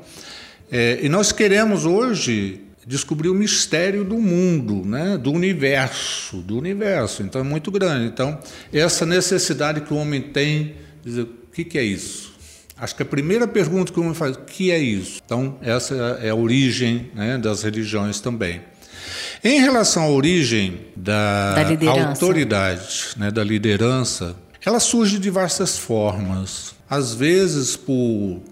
é, 0.70 1.01
e 1.03 1.09
nós 1.09 1.33
queremos 1.33 1.85
hoje 1.85 2.61
descobrir 2.87 3.29
o 3.29 3.35
mistério 3.35 4.05
do 4.05 4.18
mundo, 4.18 4.85
né? 4.85 5.18
do 5.18 5.33
universo, 5.33 6.37
do 6.37 6.57
universo. 6.57 7.25
Então 7.25 7.40
é 7.40 7.44
muito 7.44 7.73
grande. 7.73 8.07
Então, 8.07 8.38
essa 8.73 9.05
necessidade 9.05 9.81
que 9.81 9.92
o 9.92 9.97
homem 9.97 10.20
tem 10.20 10.84
dizer 11.05 11.23
o 11.23 11.29
que, 11.53 11.64
que 11.64 11.79
é 11.79 11.83
isso. 11.83 12.33
Acho 12.77 12.97
que 12.97 13.03
a 13.03 13.07
primeira 13.07 13.47
pergunta 13.47 13.93
que 13.93 13.99
o 13.99 14.03
homem 14.03 14.14
faz, 14.14 14.37
o 14.37 14.40
que 14.40 14.71
é 14.71 14.79
isso? 14.79 15.21
Então, 15.25 15.57
essa 15.62 15.95
é 16.21 16.31
a 16.31 16.35
origem 16.35 17.11
né, 17.14 17.38
das 17.38 17.62
religiões 17.62 18.21
também. 18.21 18.61
Em 19.43 19.61
relação 19.61 20.03
à 20.05 20.09
origem 20.09 20.81
da, 20.97 21.55
da 21.55 22.09
autoridade, 22.09 23.11
né, 23.17 23.31
da 23.31 23.45
liderança, 23.45 24.35
ela 24.64 24.81
surge 24.81 25.17
de 25.17 25.23
diversas 25.23 25.79
formas. 25.79 26.75
Às 26.88 27.14
vezes 27.14 27.77
por 27.77 27.95
uh, 27.95 28.43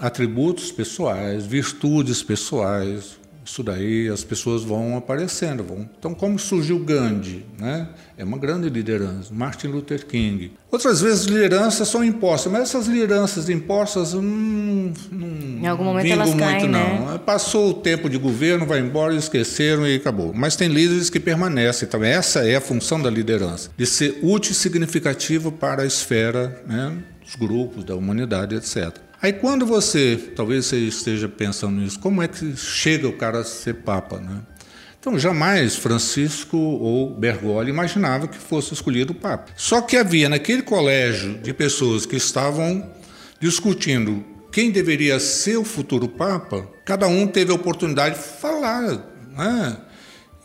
atributos 0.00 0.70
pessoais, 0.72 1.46
virtudes 1.46 2.22
pessoais, 2.22 3.16
isso 3.46 3.62
daí 3.62 4.08
as 4.08 4.24
pessoas 4.24 4.64
vão 4.64 4.96
aparecendo. 4.96 5.62
Vão. 5.62 5.88
Então, 5.98 6.12
como 6.12 6.38
surgiu 6.38 6.80
Gandhi? 6.80 7.46
Né? 7.58 7.88
É 8.18 8.24
uma 8.24 8.36
grande 8.36 8.68
liderança. 8.68 9.32
Martin 9.32 9.68
Luther 9.68 10.04
King. 10.04 10.52
Outras 10.70 11.00
vezes 11.00 11.26
lideranças 11.26 11.88
são 11.88 12.04
impostas, 12.04 12.52
mas 12.52 12.62
essas 12.62 12.86
lideranças 12.86 13.48
impostas 13.48 14.14
não, 14.14 14.22
não 15.12 15.28
em 15.62 15.66
algum 15.66 15.84
momento 15.84 16.10
elas 16.10 16.28
muito, 16.28 16.40
caem, 16.40 16.68
não. 16.68 17.12
Né? 17.12 17.20
Passou 17.24 17.70
o 17.70 17.74
tempo 17.74 18.10
de 18.10 18.18
governo, 18.18 18.66
vai 18.66 18.80
embora, 18.80 19.14
esqueceram 19.14 19.86
e 19.86 19.94
acabou. 19.94 20.32
Mas 20.34 20.56
tem 20.56 20.68
líderes 20.68 21.08
que 21.08 21.20
permanecem 21.20 21.88
também. 21.88 22.10
Essa 22.10 22.40
é 22.40 22.56
a 22.56 22.60
função 22.60 23.00
da 23.00 23.08
liderança, 23.08 23.70
de 23.76 23.86
ser 23.86 24.18
útil 24.22 24.52
e 24.52 24.54
significativo 24.54 25.52
para 25.52 25.82
a 25.82 25.86
esfera, 25.86 26.62
né, 26.66 26.92
dos 27.24 27.36
grupos, 27.36 27.84
da 27.84 27.94
humanidade, 27.94 28.54
etc. 28.56 29.05
Aí 29.26 29.32
quando 29.32 29.66
você, 29.66 30.30
talvez 30.36 30.66
você 30.66 30.76
esteja 30.76 31.28
pensando 31.28 31.80
nisso, 31.80 31.98
como 31.98 32.22
é 32.22 32.28
que 32.28 32.56
chega 32.56 33.08
o 33.08 33.12
cara 33.12 33.40
a 33.40 33.44
ser 33.44 33.74
papa, 33.74 34.20
né? 34.20 34.40
Então 35.00 35.18
jamais 35.18 35.74
Francisco 35.74 36.56
ou 36.56 37.12
Bergoglio 37.12 37.68
imaginava 37.68 38.28
que 38.28 38.38
fosse 38.38 38.72
escolhido 38.72 39.12
o 39.12 39.16
papa. 39.16 39.50
Só 39.56 39.80
que 39.80 39.96
havia 39.96 40.28
naquele 40.28 40.62
colégio 40.62 41.38
de 41.38 41.52
pessoas 41.52 42.06
que 42.06 42.14
estavam 42.14 42.88
discutindo 43.40 44.24
quem 44.52 44.70
deveria 44.70 45.18
ser 45.18 45.56
o 45.56 45.64
futuro 45.64 46.06
papa, 46.06 46.64
cada 46.84 47.08
um 47.08 47.26
teve 47.26 47.50
a 47.50 47.56
oportunidade 47.56 48.14
de 48.14 48.22
falar, 48.22 49.04
né? 49.36 49.76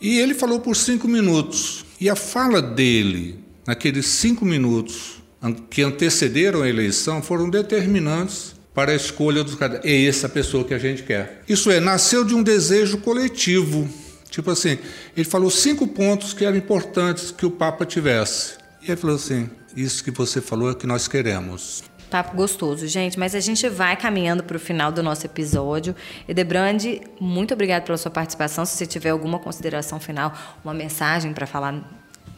E 0.00 0.18
ele 0.18 0.34
falou 0.34 0.58
por 0.58 0.74
cinco 0.74 1.06
minutos. 1.06 1.84
E 2.00 2.10
a 2.10 2.16
fala 2.16 2.60
dele, 2.60 3.44
naqueles 3.64 4.06
cinco 4.06 4.44
minutos 4.44 5.22
que 5.70 5.82
antecederam 5.82 6.62
a 6.62 6.68
eleição, 6.68 7.22
foram 7.22 7.48
determinantes 7.48 8.60
para 8.74 8.92
a 8.92 8.94
escolha 8.94 9.44
dos 9.44 9.54
caras. 9.54 9.80
É 9.84 10.04
essa 10.06 10.28
pessoa 10.28 10.64
que 10.64 10.74
a 10.74 10.78
gente 10.78 11.02
quer. 11.02 11.42
Isso 11.48 11.70
é, 11.70 11.80
nasceu 11.80 12.24
de 12.24 12.34
um 12.34 12.42
desejo 12.42 12.98
coletivo. 12.98 13.88
Tipo 14.30 14.50
assim, 14.50 14.78
ele 15.16 15.28
falou 15.28 15.50
cinco 15.50 15.86
pontos 15.86 16.32
que 16.32 16.44
eram 16.44 16.56
importantes 16.56 17.30
que 17.30 17.44
o 17.44 17.50
Papa 17.50 17.84
tivesse. 17.84 18.54
E 18.82 18.90
ele 18.90 18.96
falou 18.96 19.16
assim: 19.16 19.48
Isso 19.76 20.02
que 20.02 20.10
você 20.10 20.40
falou 20.40 20.70
é 20.70 20.74
que 20.74 20.86
nós 20.86 21.06
queremos. 21.06 21.84
Papo 22.10 22.36
gostoso, 22.36 22.86
gente, 22.86 23.18
mas 23.18 23.34
a 23.34 23.40
gente 23.40 23.66
vai 23.70 23.96
caminhando 23.96 24.44
para 24.44 24.56
o 24.56 24.60
final 24.60 24.92
do 24.92 25.02
nosso 25.02 25.24
episódio. 25.24 25.96
Edebrande, 26.28 27.00
muito 27.18 27.54
obrigado 27.54 27.84
pela 27.84 27.96
sua 27.96 28.10
participação. 28.10 28.66
Se 28.66 28.76
você 28.76 28.84
tiver 28.84 29.08
alguma 29.10 29.38
consideração 29.38 29.98
final, 29.98 30.30
uma 30.62 30.74
mensagem 30.74 31.32
para 31.32 31.46
falar 31.46 31.82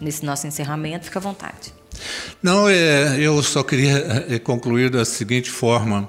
nesse 0.01 0.25
nosso 0.25 0.47
encerramento, 0.47 1.07
fica 1.07 1.19
à 1.19 1.23
vontade. 1.23 1.75
Não, 2.41 2.69
é, 2.69 3.19
eu 3.19 3.43
só 3.43 3.65
queria 3.65 4.27
é, 4.29 4.39
concluir 4.39 4.91
da 4.91 5.05
seguinte 5.05 5.51
forma 5.51 6.09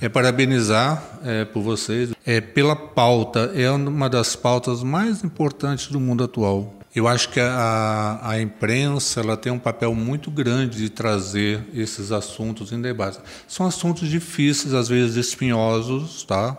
é 0.00 0.08
parabenizar 0.08 1.02
é, 1.24 1.44
por 1.44 1.62
vocês 1.62 2.10
é, 2.26 2.40
pela 2.40 2.74
pauta. 2.74 3.52
É 3.54 3.70
uma 3.70 4.08
das 4.08 4.34
pautas 4.36 4.82
mais 4.82 5.22
importantes 5.22 5.88
do 5.88 6.00
mundo 6.00 6.24
atual. 6.24 6.74
Eu 6.94 7.08
acho 7.08 7.30
que 7.30 7.40
a, 7.40 8.20
a 8.22 8.40
imprensa 8.40 9.20
ela 9.20 9.36
tem 9.36 9.50
um 9.50 9.58
papel 9.58 9.92
muito 9.94 10.30
grande 10.30 10.78
de 10.78 10.88
trazer 10.88 11.64
esses 11.74 12.12
assuntos 12.12 12.70
em 12.70 12.80
debate. 12.80 13.18
São 13.48 13.66
assuntos 13.66 14.08
difíceis, 14.08 14.72
às 14.72 14.88
vezes 14.88 15.16
espinhosos, 15.16 16.22
tá? 16.22 16.56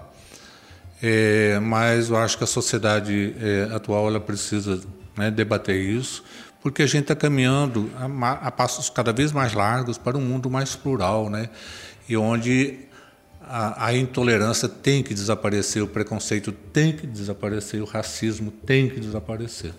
É, 1.02 1.58
mas 1.62 2.10
eu 2.10 2.17
acho 2.17 2.38
que 2.38 2.43
a 2.43 2.48
sociedade 2.48 3.34
é, 3.39 3.74
atual 3.74 4.08
ela 4.08 4.19
precisa 4.19 4.82
né, 5.15 5.32
debater 5.32 5.80
isso, 5.80 6.24
porque 6.62 6.84
a 6.84 6.88
gente 6.88 7.04
está 7.04 7.15
caminhando 7.15 7.89
a, 7.98 8.32
a 8.48 8.52
passos 8.52 8.89
cada 8.89 9.13
vez 9.13 9.32
mais 9.32 9.54
largos 9.54 9.98
para 9.98 10.17
um 10.17 10.21
mundo 10.21 10.50
mais 10.50 10.76
plural, 10.76 11.30
né? 11.30 11.50
E 12.10 12.17
onde 12.17 12.80
a, 13.47 13.88
a, 13.88 13.95
intolerância 13.95 14.67
tem 14.67 15.03
que 15.03 15.13
desaparecer, 15.13 15.81
o 15.81 15.88
preconceito 15.88 16.51
tem 16.51 16.91
que 16.91 17.05
desaparecer, 17.05 17.81
o 17.81 17.86
racismo 17.86 18.51
tem 18.51 18.89
que 18.89 18.99
desaparecer. 18.99 19.73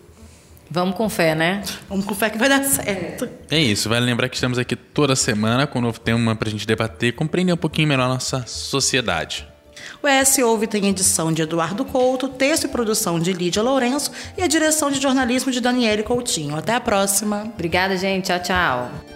Vamos 0.70 0.96
com 0.96 1.09
fé, 1.09 1.35
né? 1.35 1.62
Vamos 1.88 2.05
com 2.05 2.14
fé 2.14 2.29
que 2.29 2.38
vai 2.38 2.48
dar 2.48 2.62
certo. 2.64 3.29
É 3.50 3.59
isso, 3.59 3.88
vale 3.88 4.05
lembrar 4.05 4.29
que 4.29 4.35
estamos 4.35 4.59
aqui 4.59 4.74
toda 4.74 5.14
semana 5.14 5.66
com 5.66 5.79
um 5.79 5.83
novo 5.83 6.00
tema 6.00 6.35
para 6.35 6.48
a 6.48 6.50
gente 6.50 6.66
debater 6.66 7.11
e 7.11 7.12
compreender 7.12 7.52
um 7.52 7.57
pouquinho 7.57 7.87
melhor 7.87 8.07
a 8.07 8.09
nossa 8.09 8.44
sociedade. 8.46 9.46
O 10.02 10.09
ES 10.09 10.38
Ouve 10.38 10.66
tem 10.66 10.88
edição 10.88 11.33
de 11.33 11.42
Eduardo 11.42 11.85
Couto, 11.85 12.29
texto 12.29 12.64
e 12.64 12.68
produção 12.68 13.20
de 13.20 13.33
Lídia 13.33 13.62
Lourenço 13.62 14.11
e 14.37 14.42
a 14.42 14.46
direção 14.46 14.90
de 14.90 15.00
jornalismo 15.00 15.52
de 15.52 15.61
Daniele 15.61 16.02
Coutinho. 16.02 16.57
Até 16.57 16.74
a 16.74 16.81
próxima. 16.81 17.50
Obrigada, 17.55 17.96
gente. 17.96 18.26
Tchau, 18.26 18.42
tchau. 18.42 19.15